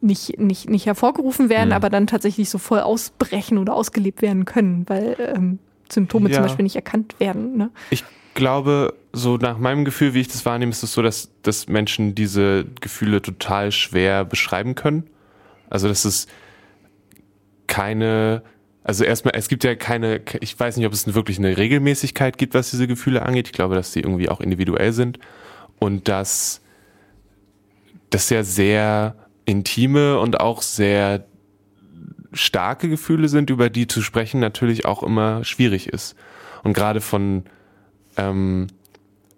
nicht, 0.02 0.38
nicht, 0.40 0.70
nicht 0.70 0.86
hervorgerufen 0.86 1.50
werden, 1.50 1.70
Mhm. 1.70 1.76
aber 1.76 1.90
dann 1.90 2.06
tatsächlich 2.06 2.50
so 2.50 2.58
voll 2.60 2.82
ausbrechen 2.82 3.58
oder 3.58 3.74
ausgelebt 3.74 4.22
werden 4.22 4.46
können, 4.46 4.84
weil 4.88 5.16
ähm, 5.36 5.58
Symptome 5.92 6.30
Ja. 6.30 6.36
zum 6.36 6.44
Beispiel 6.44 6.64
nicht 6.64 6.76
erkannt 6.76 7.16
werden. 7.20 7.58
Ne? 7.58 7.70
Ich 7.90 8.04
glaube, 8.36 8.94
so 9.14 9.38
nach 9.38 9.58
meinem 9.58 9.86
Gefühl, 9.86 10.14
wie 10.14 10.22
ich 10.22 10.28
das 10.28 10.46
wahrnehme, 10.46 10.72
ist 10.72 10.84
es 10.84 10.94
so, 10.94 11.02
dass, 11.02 11.32
dass 11.42 11.68
Menschen 11.68 12.14
diese 12.14 12.66
Gefühle 12.80 13.22
total 13.22 13.72
schwer 13.72 14.24
beschreiben 14.24 14.76
können. 14.76 15.10
Also, 15.70 15.88
dass 15.88 16.06
es 16.06 16.28
keine, 17.66 18.44
also 18.84 19.04
erstmal, 19.04 19.34
es 19.36 19.48
gibt 19.48 19.64
ja 19.64 19.74
keine, 19.76 20.22
ich 20.42 20.60
weiß 20.60 20.78
nicht, 20.78 20.86
ob 20.86 20.94
es 20.94 21.12
wirklich 21.16 21.40
eine 21.40 21.58
Regelmäßigkeit 21.58 22.38
gibt, 22.38 22.54
was 22.54 22.70
diese 22.70 22.88
Gefühle 22.88 23.24
angeht. 23.24 23.48
Ich 23.48 23.54
glaube, 23.54 23.74
dass 23.74 23.92
sie 23.92 24.02
irgendwie 24.02 24.30
auch 24.30 24.42
individuell 24.42 24.94
sind 24.94 25.18
und 25.80 26.08
dass 26.08 26.62
das 28.12 28.30
ja 28.30 28.44
sehr 28.44 29.16
intime 29.46 30.20
und 30.20 30.40
auch 30.40 30.62
sehr 30.62 31.26
starke 32.34 32.90
Gefühle 32.90 33.30
sind, 33.30 33.50
über 33.50 33.70
die 33.70 33.88
zu 33.88 34.02
sprechen 34.02 34.40
natürlich 34.40 34.86
auch 34.86 35.04
immer 35.04 35.44
schwierig 35.44 35.88
ist. 35.88 36.16
Und 36.64 36.74
gerade 36.74 37.02
von 37.02 37.46
ähm, 38.18 38.68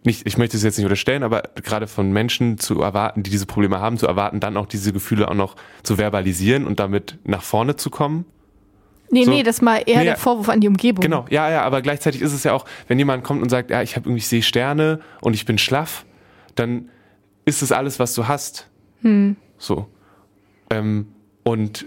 nicht, 0.03 0.25
ich 0.25 0.37
möchte 0.37 0.55
es 0.57 0.63
jetzt 0.63 0.77
nicht 0.77 0.85
unterstellen, 0.85 1.23
aber 1.23 1.43
gerade 1.63 1.87
von 1.87 2.11
Menschen 2.11 2.57
zu 2.57 2.81
erwarten, 2.81 3.23
die 3.23 3.29
diese 3.29 3.45
Probleme 3.45 3.79
haben, 3.79 3.97
zu 3.97 4.07
erwarten, 4.07 4.39
dann 4.39 4.55
auch 4.57 4.65
diese 4.65 4.93
Gefühle 4.93 5.27
auch 5.29 5.33
noch 5.33 5.55
zu 5.83 5.97
verbalisieren 5.97 6.65
und 6.65 6.79
damit 6.79 7.17
nach 7.25 7.41
vorne 7.43 7.75
zu 7.75 7.89
kommen. 7.89 8.25
Nee, 9.09 9.23
So. 9.25 9.31
nee, 9.31 9.43
das 9.43 9.61
mal 9.61 9.83
eher 9.85 9.99
Nee, 9.99 10.03
der. 10.05 10.17
Vorwurf 10.17 10.49
an 10.49 10.61
die 10.61 10.67
Umgebung. 10.67 11.01
Genau, 11.01 11.25
ja, 11.29 11.49
ja, 11.49 11.61
aber 11.63 11.81
gleichzeitig 11.81 12.21
ist 12.21 12.33
es 12.33 12.43
ja 12.43 12.53
auch, 12.53 12.65
wenn 12.87 12.97
jemand 12.99 13.23
kommt 13.23 13.41
und 13.41 13.49
sagt, 13.49 13.69
ja, 13.69 13.81
ich 13.81 13.95
habe 13.95 14.07
irgendwie 14.07 14.19
ich 14.19 14.27
sehe 14.27 14.41
Sterne 14.41 14.99
und 15.21 15.33
ich 15.33 15.45
bin 15.45 15.57
schlaff, 15.57 16.05
dann 16.55 16.89
ist 17.45 17.61
es 17.61 17.71
alles, 17.71 17.99
was 17.99 18.13
du 18.13 18.27
hast. 18.27 18.69
So. 19.57 19.87
Ähm, 20.69 21.07
und 21.43 21.85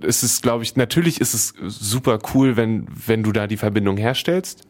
es 0.00 0.22
ist, 0.22 0.42
glaube 0.42 0.62
ich, 0.62 0.76
natürlich 0.76 1.20
ist 1.20 1.34
es 1.34 1.52
super 1.66 2.18
cool, 2.34 2.56
wenn, 2.56 2.86
wenn 3.06 3.22
du 3.22 3.32
da 3.32 3.46
die 3.46 3.58
Verbindung 3.58 3.98
herstellst. 3.98 4.66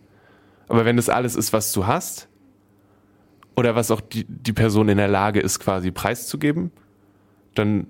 Aber 0.68 0.84
wenn 0.84 0.96
das 0.96 1.08
alles 1.08 1.36
ist, 1.36 1.52
was 1.52 1.72
du 1.72 1.86
hast, 1.86 2.28
oder 3.56 3.74
was 3.74 3.90
auch 3.90 4.02
die, 4.02 4.24
die 4.28 4.52
Person 4.52 4.88
in 4.88 4.98
der 4.98 5.08
Lage 5.08 5.40
ist, 5.40 5.58
quasi 5.58 5.90
preiszugeben, 5.90 6.70
dann 7.54 7.86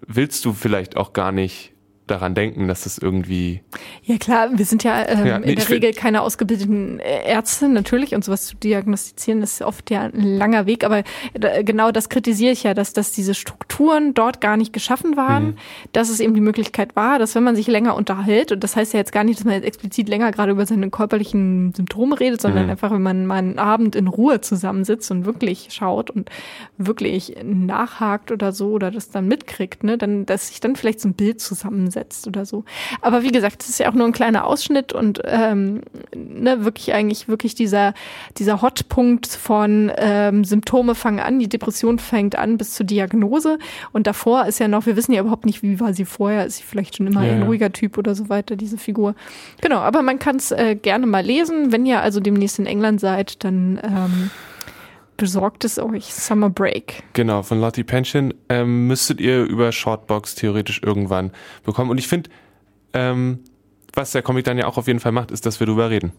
willst 0.00 0.44
du 0.44 0.52
vielleicht 0.52 0.96
auch 0.96 1.12
gar 1.12 1.30
nicht 1.30 1.72
daran 2.06 2.34
denken, 2.34 2.68
dass 2.68 2.86
es 2.86 2.98
irgendwie 2.98 3.62
Ja 4.04 4.16
klar, 4.18 4.50
wir 4.56 4.64
sind 4.64 4.84
ja, 4.84 5.08
ähm, 5.08 5.26
Ja, 5.26 5.38
nee, 5.38 5.50
in 5.50 5.56
der 5.56 5.68
Regel 5.68 5.92
keine 5.92 6.22
ausgebildeten 6.22 7.00
äh, 7.00 7.26
Ärzte 7.28 7.68
natürlich 7.68 8.14
und 8.14 8.24
sowas 8.24 8.46
zu 8.46 8.56
diagnostizieren 8.56 9.42
ist 9.42 9.60
oft 9.62 9.90
ja 9.90 10.02
ein 10.02 10.20
langer 10.38 10.66
Weg, 10.66 10.84
aber 10.84 11.02
äh, 11.34 11.64
genau 11.64 11.90
das 11.90 12.08
kritisiere 12.08 12.52
ich 12.52 12.62
ja, 12.62 12.74
dass, 12.74 12.92
dass 12.92 13.12
diese 13.12 13.34
Strukturen 13.34 14.14
dort 14.14 14.40
gar 14.40 14.56
nicht 14.56 14.72
geschaffen 14.72 15.16
waren, 15.16 15.44
Mhm. 15.46 15.54
dass 15.92 16.08
es 16.08 16.20
eben 16.20 16.34
die 16.34 16.40
Möglichkeit 16.40 16.94
war, 16.96 17.18
dass 17.18 17.34
wenn 17.34 17.42
man 17.42 17.56
sich 17.56 17.66
länger 17.66 17.94
unterhält, 17.96 18.52
und 18.52 18.62
das 18.62 18.76
heißt 18.76 18.92
ja 18.92 18.98
jetzt 19.00 19.12
gar 19.12 19.24
nicht, 19.24 19.38
dass 19.38 19.44
man 19.44 19.54
jetzt 19.54 19.64
explizit 19.66 20.08
länger 20.08 20.30
gerade 20.30 20.52
über 20.52 20.64
seine 20.66 20.90
körperlichen 20.90 21.72
Symptome 21.74 22.18
redet, 22.20 22.40
sondern 22.40 22.64
Mhm. 22.66 22.70
einfach, 22.70 22.90
wenn 22.92 23.02
man 23.02 23.26
mal 23.26 23.36
einen 23.38 23.58
Abend 23.58 23.96
in 23.96 24.06
Ruhe 24.06 24.40
zusammensitzt 24.40 25.10
und 25.10 25.24
wirklich 25.26 25.68
schaut 25.70 26.10
und 26.10 26.30
wirklich 26.78 27.34
nachhakt 27.42 28.30
oder 28.30 28.52
so 28.52 28.70
oder 28.70 28.90
das 28.90 29.10
dann 29.10 29.26
mitkriegt, 29.28 29.82
ne, 29.84 29.98
dann, 29.98 30.24
dass 30.26 30.48
sich 30.48 30.60
dann 30.60 30.76
vielleicht 30.76 31.00
so 31.00 31.08
ein 31.08 31.14
Bild 31.14 31.40
zusammensetzt 31.40 31.95
oder 32.26 32.44
so. 32.44 32.64
Aber 33.00 33.22
wie 33.22 33.32
gesagt, 33.32 33.60
das 33.60 33.68
ist 33.68 33.78
ja 33.78 33.88
auch 33.88 33.94
nur 33.94 34.06
ein 34.06 34.12
kleiner 34.12 34.46
Ausschnitt 34.46 34.92
und 34.92 35.22
ähm, 35.24 35.82
ne, 36.14 36.64
wirklich 36.64 36.92
eigentlich 36.92 37.28
wirklich 37.28 37.54
dieser 37.54 37.94
dieser 38.38 38.62
Hotpunkt 38.62 39.26
von 39.26 39.90
ähm, 39.96 40.44
Symptome 40.44 40.94
fangen 40.94 41.20
an, 41.20 41.38
die 41.38 41.48
Depression 41.48 41.98
fängt 41.98 42.36
an 42.36 42.58
bis 42.58 42.74
zur 42.74 42.86
Diagnose 42.86 43.58
und 43.92 44.06
davor 44.06 44.46
ist 44.46 44.58
ja 44.58 44.68
noch, 44.68 44.86
wir 44.86 44.96
wissen 44.96 45.12
ja 45.12 45.20
überhaupt 45.20 45.46
nicht, 45.46 45.62
wie 45.62 45.80
war 45.80 45.94
sie 45.94 46.04
vorher, 46.04 46.46
ist 46.46 46.58
sie 46.58 46.62
vielleicht 46.62 46.96
schon 46.96 47.06
immer 47.06 47.24
Ja, 47.24 47.32
ein 47.32 47.42
ruhiger 47.42 47.72
Typ 47.72 47.98
oder 47.98 48.14
so 48.14 48.28
weiter, 48.28 48.56
diese 48.56 48.78
Figur. 48.78 49.14
Genau, 49.60 49.78
aber 49.78 50.02
man 50.02 50.18
kann 50.18 50.36
es 50.36 50.50
äh, 50.50 50.76
gerne 50.76 51.06
mal 51.06 51.24
lesen, 51.24 51.72
wenn 51.72 51.86
ihr 51.86 52.00
also 52.00 52.20
demnächst 52.20 52.58
in 52.58 52.66
England 52.66 53.00
seid, 53.00 53.44
dann 53.44 53.80
ähm, 53.82 54.30
besorgt 55.16 55.64
es 55.64 55.78
euch 55.78 56.12
Summer 56.12 56.50
Break. 56.50 57.02
Genau, 57.12 57.42
von 57.42 57.60
Lottie 57.60 57.84
Pension 57.84 58.34
ähm, 58.48 58.86
müsstet 58.86 59.20
ihr 59.20 59.44
über 59.44 59.72
Shortbox 59.72 60.34
theoretisch 60.34 60.82
irgendwann 60.82 61.32
bekommen. 61.64 61.90
Und 61.90 61.98
ich 61.98 62.08
finde, 62.08 62.30
ähm, 62.92 63.40
was 63.92 64.12
der 64.12 64.22
Comic 64.22 64.44
dann 64.44 64.58
ja 64.58 64.66
auch 64.66 64.78
auf 64.78 64.86
jeden 64.86 65.00
Fall 65.00 65.12
macht, 65.12 65.30
ist, 65.30 65.46
dass 65.46 65.60
wir 65.60 65.66
drüber 65.66 65.90
reden. 65.90 66.12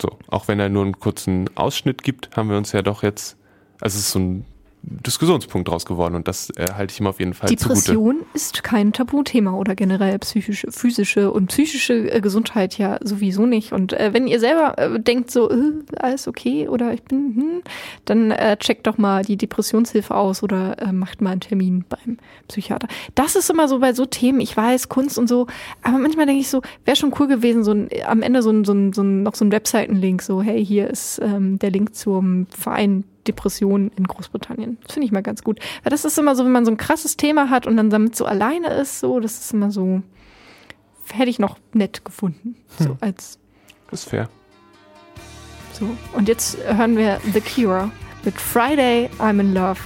So, 0.00 0.18
auch 0.28 0.48
wenn 0.48 0.58
er 0.58 0.68
nur 0.68 0.84
einen 0.84 0.98
kurzen 0.98 1.50
Ausschnitt 1.56 2.02
gibt, 2.02 2.36
haben 2.36 2.48
wir 2.48 2.56
uns 2.56 2.72
ja 2.72 2.82
doch 2.82 3.02
jetzt, 3.02 3.36
also 3.80 3.96
es 3.96 4.06
ist 4.06 4.12
so 4.12 4.18
ein 4.18 4.44
Diskussionspunkt 4.82 5.68
draus 5.68 5.84
geworden 5.84 6.14
und 6.14 6.26
das 6.26 6.50
äh, 6.56 6.66
halte 6.74 6.92
ich 6.92 7.00
ihm 7.00 7.06
auf 7.06 7.18
jeden 7.18 7.34
Fall 7.34 7.48
zugute. 7.50 7.68
Depression 7.68 8.16
ist 8.32 8.62
kein 8.62 8.92
Tabuthema 8.92 9.52
oder 9.52 9.74
generell 9.74 10.18
psychische, 10.20 10.72
physische 10.72 11.30
und 11.30 11.48
psychische 11.48 12.10
äh, 12.10 12.20
Gesundheit 12.20 12.78
ja 12.78 12.98
sowieso 13.02 13.44
nicht. 13.44 13.72
Und 13.72 13.92
äh, 13.92 14.14
wenn 14.14 14.26
ihr 14.26 14.40
selber 14.40 14.78
äh, 14.78 14.98
denkt 14.98 15.30
so, 15.30 15.50
äh, 15.50 15.72
alles 15.98 16.26
okay 16.26 16.66
oder 16.68 16.94
ich 16.94 17.02
bin, 17.02 17.34
hm, 17.36 17.62
dann 18.06 18.30
äh, 18.30 18.56
checkt 18.56 18.86
doch 18.86 18.96
mal 18.96 19.22
die 19.22 19.36
Depressionshilfe 19.36 20.14
aus 20.14 20.42
oder 20.42 20.76
macht 20.92 21.20
mal 21.20 21.30
einen 21.30 21.40
Termin 21.40 21.84
beim 21.88 22.16
Psychiater. 22.48 22.88
Das 23.14 23.36
ist 23.36 23.50
immer 23.50 23.68
so 23.68 23.78
bei 23.80 23.92
so 23.92 24.06
Themen, 24.06 24.40
ich 24.40 24.56
weiß, 24.56 24.88
Kunst 24.88 25.18
und 25.18 25.28
so, 25.28 25.46
aber 25.82 25.98
manchmal 25.98 26.26
denke 26.26 26.40
ich 26.40 26.48
so, 26.48 26.62
wäre 26.84 26.96
schon 26.96 27.14
cool 27.18 27.28
gewesen, 27.28 27.64
so 27.64 27.72
ein, 27.72 27.88
am 28.06 28.22
Ende 28.22 28.42
so 28.42 28.50
ein, 28.50 28.64
so 28.64 28.72
ein, 28.72 28.92
so 28.92 29.02
ein, 29.02 29.22
noch 29.22 29.34
so 29.34 29.44
ein 29.44 29.52
Webseitenlink, 29.52 30.22
so, 30.22 30.42
hey, 30.42 30.64
hier 30.64 30.88
ist 30.88 31.20
ähm, 31.22 31.58
der 31.58 31.70
Link 31.70 31.94
zum 31.94 32.46
Verein 32.46 33.04
Depressionen 33.30 33.90
in 33.96 34.04
Großbritannien. 34.04 34.78
Das 34.82 34.94
finde 34.94 35.06
ich 35.06 35.12
mal 35.12 35.22
ganz 35.22 35.42
gut. 35.42 35.60
Weil 35.82 35.90
das 35.90 36.04
ist 36.04 36.18
immer 36.18 36.34
so, 36.34 36.44
wenn 36.44 36.52
man 36.52 36.64
so 36.64 36.70
ein 36.70 36.76
krasses 36.76 37.16
Thema 37.16 37.50
hat 37.50 37.66
und 37.66 37.76
dann 37.76 37.90
damit 37.90 38.16
so 38.16 38.24
alleine 38.24 38.68
ist, 38.68 39.00
so, 39.00 39.20
das 39.20 39.40
ist 39.40 39.52
immer 39.52 39.70
so, 39.70 40.02
hätte 41.12 41.30
ich 41.30 41.38
noch 41.38 41.58
nett 41.72 42.04
gefunden. 42.04 42.56
So 42.78 42.96
als, 43.00 43.38
ist 43.92 44.08
fair. 44.08 44.28
so. 45.72 45.86
Und 46.12 46.28
jetzt 46.28 46.58
hören 46.64 46.96
wir 46.96 47.20
The 47.32 47.40
Cure 47.40 47.90
mit 48.24 48.34
Friday 48.40 49.08
I'm 49.18 49.40
in 49.40 49.54
Love. 49.54 49.80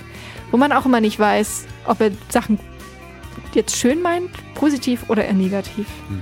Wo 0.51 0.57
man 0.57 0.73
auch 0.73 0.87
immer 0.87 1.01
nicht 1.01 1.19
weiß, 1.19 1.67
ob 1.87 2.01
er 2.01 2.11
Sachen 2.29 2.59
jetzt 3.55 3.77
schön 3.77 4.03
meint, 4.03 4.31
positiv 4.55 5.09
oder 5.11 5.25
eher 5.25 5.35
negativ. 5.35 5.87
So, 6.09 6.15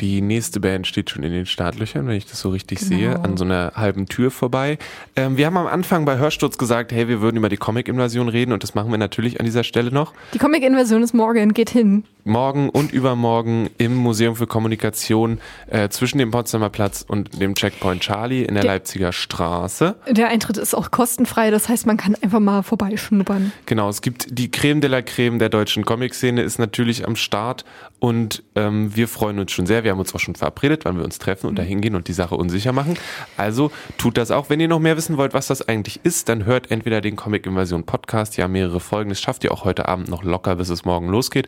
die 0.00 0.20
nächste 0.20 0.60
Band 0.60 0.86
steht 0.86 1.10
schon 1.10 1.22
in 1.22 1.32
den 1.32 1.46
Startlöchern, 1.46 2.06
wenn 2.06 2.16
ich 2.16 2.26
das 2.26 2.40
so 2.40 2.50
richtig 2.50 2.78
Genau. 2.80 2.88
sehe, 2.88 3.20
an 3.24 3.36
so 3.36 3.44
einer 3.44 3.72
halben 3.74 4.06
Tür 4.06 4.30
vorbei. 4.30 4.78
Ähm, 5.16 5.36
wir 5.36 5.46
haben 5.46 5.56
am 5.56 5.66
Anfang 5.66 6.04
bei 6.04 6.18
Hörsturz 6.18 6.58
gesagt, 6.58 6.92
hey, 6.92 7.08
wir 7.08 7.20
würden 7.20 7.36
über 7.36 7.48
die 7.48 7.56
Comic-Invasion 7.56 8.28
reden 8.28 8.52
und 8.52 8.62
das 8.62 8.74
machen 8.74 8.90
wir 8.90 8.98
natürlich 8.98 9.40
an 9.40 9.46
dieser 9.46 9.64
Stelle 9.64 9.90
noch. 9.90 10.12
Die 10.34 10.38
Comic-Inversion 10.38 11.02
ist 11.02 11.14
morgen, 11.14 11.54
geht 11.54 11.70
hin. 11.70 12.04
Morgen 12.24 12.68
und 12.70 12.92
übermorgen 12.92 13.70
im 13.78 13.94
Museum 13.94 14.34
für 14.34 14.48
Kommunikation 14.48 15.38
äh, 15.68 15.88
zwischen 15.90 16.18
dem 16.18 16.32
Potsdamer 16.32 16.70
Platz 16.70 17.04
und 17.06 17.40
dem 17.40 17.54
Checkpoint 17.54 18.00
Charlie 18.02 18.42
in 18.42 18.54
der 18.54 18.62
Der- 18.64 18.72
Leipziger 18.72 19.12
Straße. 19.12 19.94
Der 20.10 20.28
Eintritt 20.28 20.56
ist 20.56 20.74
auch 20.74 20.90
kostenfrei, 20.90 21.50
das 21.52 21.68
heißt, 21.68 21.86
man 21.86 21.96
kann 21.96 22.16
einfach 22.20 22.40
mal 22.40 22.62
vorbeischnuppern. 22.62 23.52
Genau, 23.66 23.88
es 23.88 24.02
gibt 24.02 24.26
die 24.38 24.50
Creme 24.50 24.80
de 24.80 24.90
la 24.90 25.02
Creme 25.02 25.38
der 25.38 25.48
deutschen 25.50 25.84
Comic-Szene 25.84 26.42
ist 26.42 26.58
natürlich 26.58 27.06
am 27.06 27.14
Start 27.14 27.64
und 28.00 28.42
ähm, 28.56 28.94
wir 28.96 29.06
freuen 29.06 29.38
uns 29.38 29.52
schon 29.52 29.66
sehr. 29.66 29.84
Wir 29.86 29.92
haben 29.92 30.00
uns 30.00 30.12
auch 30.16 30.18
schon 30.18 30.34
verabredet, 30.34 30.84
wann 30.84 30.96
wir 30.96 31.04
uns 31.04 31.20
treffen 31.20 31.46
und 31.46 31.56
da 31.56 31.62
hingehen 31.62 31.94
und 31.94 32.08
die 32.08 32.12
Sache 32.12 32.34
unsicher 32.34 32.72
machen. 32.72 32.98
Also 33.36 33.70
tut 33.98 34.16
das 34.18 34.32
auch. 34.32 34.50
Wenn 34.50 34.58
ihr 34.58 34.66
noch 34.66 34.80
mehr 34.80 34.96
wissen 34.96 35.16
wollt, 35.16 35.32
was 35.32 35.46
das 35.46 35.62
eigentlich 35.68 36.00
ist, 36.02 36.28
dann 36.28 36.44
hört 36.44 36.72
entweder 36.72 37.00
den 37.00 37.14
Comic 37.14 37.46
Invasion 37.46 37.84
Podcast, 37.84 38.36
ja 38.36 38.48
mehrere 38.48 38.80
Folgen, 38.80 39.10
das 39.10 39.20
schafft 39.20 39.44
ihr 39.44 39.52
auch 39.52 39.64
heute 39.64 39.86
Abend 39.86 40.08
noch 40.08 40.24
locker, 40.24 40.56
bis 40.56 40.70
es 40.70 40.84
morgen 40.84 41.08
losgeht. 41.08 41.46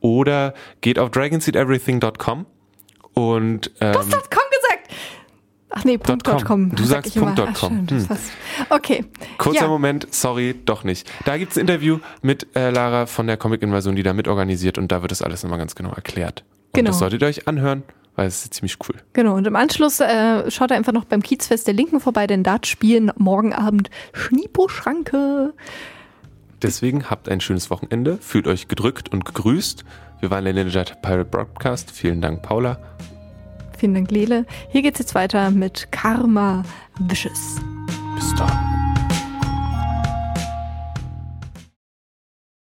Oder 0.00 0.52
geht 0.82 0.98
auf 0.98 1.10
dragonseedeverything.com 1.10 2.44
und 3.14 3.70
ähm, 3.80 3.94
Was 3.94 4.14
hat 4.14 4.30
com 4.30 4.42
gesagt? 4.50 4.94
Ach 5.70 5.84
nee, 5.84 5.96
Punkt 5.96 6.24
.com. 6.24 6.44
.com. 6.44 6.74
Du 6.74 6.84
sag 6.84 7.04
sagst 7.04 7.16
immer. 7.16 7.34
Punkt 7.34 7.54
.com. 7.54 7.88
schön, 7.88 8.06
Hm. 8.06 8.18
Okay. 8.68 9.04
Kurzer 9.38 9.62
ja. 9.62 9.68
Moment, 9.68 10.12
sorry, 10.14 10.54
doch 10.66 10.84
nicht. 10.84 11.10
Da 11.24 11.38
gibt's 11.38 11.56
ein 11.56 11.62
Interview 11.62 12.00
mit 12.20 12.54
äh, 12.54 12.68
Lara 12.68 13.06
von 13.06 13.26
der 13.26 13.38
Comic-Invasion, 13.38 13.96
die 13.96 14.02
da 14.02 14.12
mitorganisiert 14.12 14.76
und 14.76 14.92
da 14.92 15.00
wird 15.00 15.10
das 15.10 15.22
alles 15.22 15.42
nochmal 15.42 15.58
ganz 15.58 15.74
genau 15.74 15.90
erklärt. 15.92 16.44
Und 16.68 16.74
Genau. 16.74 16.90
das 16.90 16.98
solltet 16.98 17.22
ihr 17.22 17.28
euch 17.28 17.48
anhören, 17.48 17.82
weil 18.16 18.26
es 18.26 18.44
ist 18.44 18.54
ziemlich 18.54 18.76
cool. 18.88 18.96
Genau, 19.12 19.34
und 19.34 19.46
im 19.46 19.56
Anschluss 19.56 20.00
äh, 20.00 20.50
schaut 20.50 20.70
einfach 20.72 20.92
noch 20.92 21.04
beim 21.04 21.22
Kiezfest 21.22 21.66
der 21.66 21.74
Linken 21.74 22.00
vorbei, 22.00 22.26
denn 22.26 22.42
dort 22.44 22.66
spielen 22.66 23.10
morgen 23.16 23.52
Abend 23.52 23.90
Schniepo-Schranke. 24.12 25.54
Deswegen 26.62 27.08
habt 27.10 27.28
ein 27.28 27.40
schönes 27.40 27.70
Wochenende, 27.70 28.18
fühlt 28.18 28.46
euch 28.48 28.68
gedrückt 28.68 29.10
und 29.12 29.24
gegrüßt. 29.24 29.84
Wir 30.20 30.30
waren 30.30 30.44
der 30.44 30.52
Ninja 30.52 30.82
Pirate 31.00 31.24
Broadcast. 31.24 31.90
Vielen 31.92 32.20
Dank, 32.20 32.42
Paula. 32.42 32.78
Vielen 33.78 33.94
Dank, 33.94 34.10
Lele. 34.10 34.44
Hier 34.70 34.82
geht's 34.82 34.98
jetzt 34.98 35.14
weiter 35.14 35.50
mit 35.52 35.92
Karma 35.92 36.64
Vicious. 36.98 37.56
Bis 38.16 38.34
dann. 38.34 39.07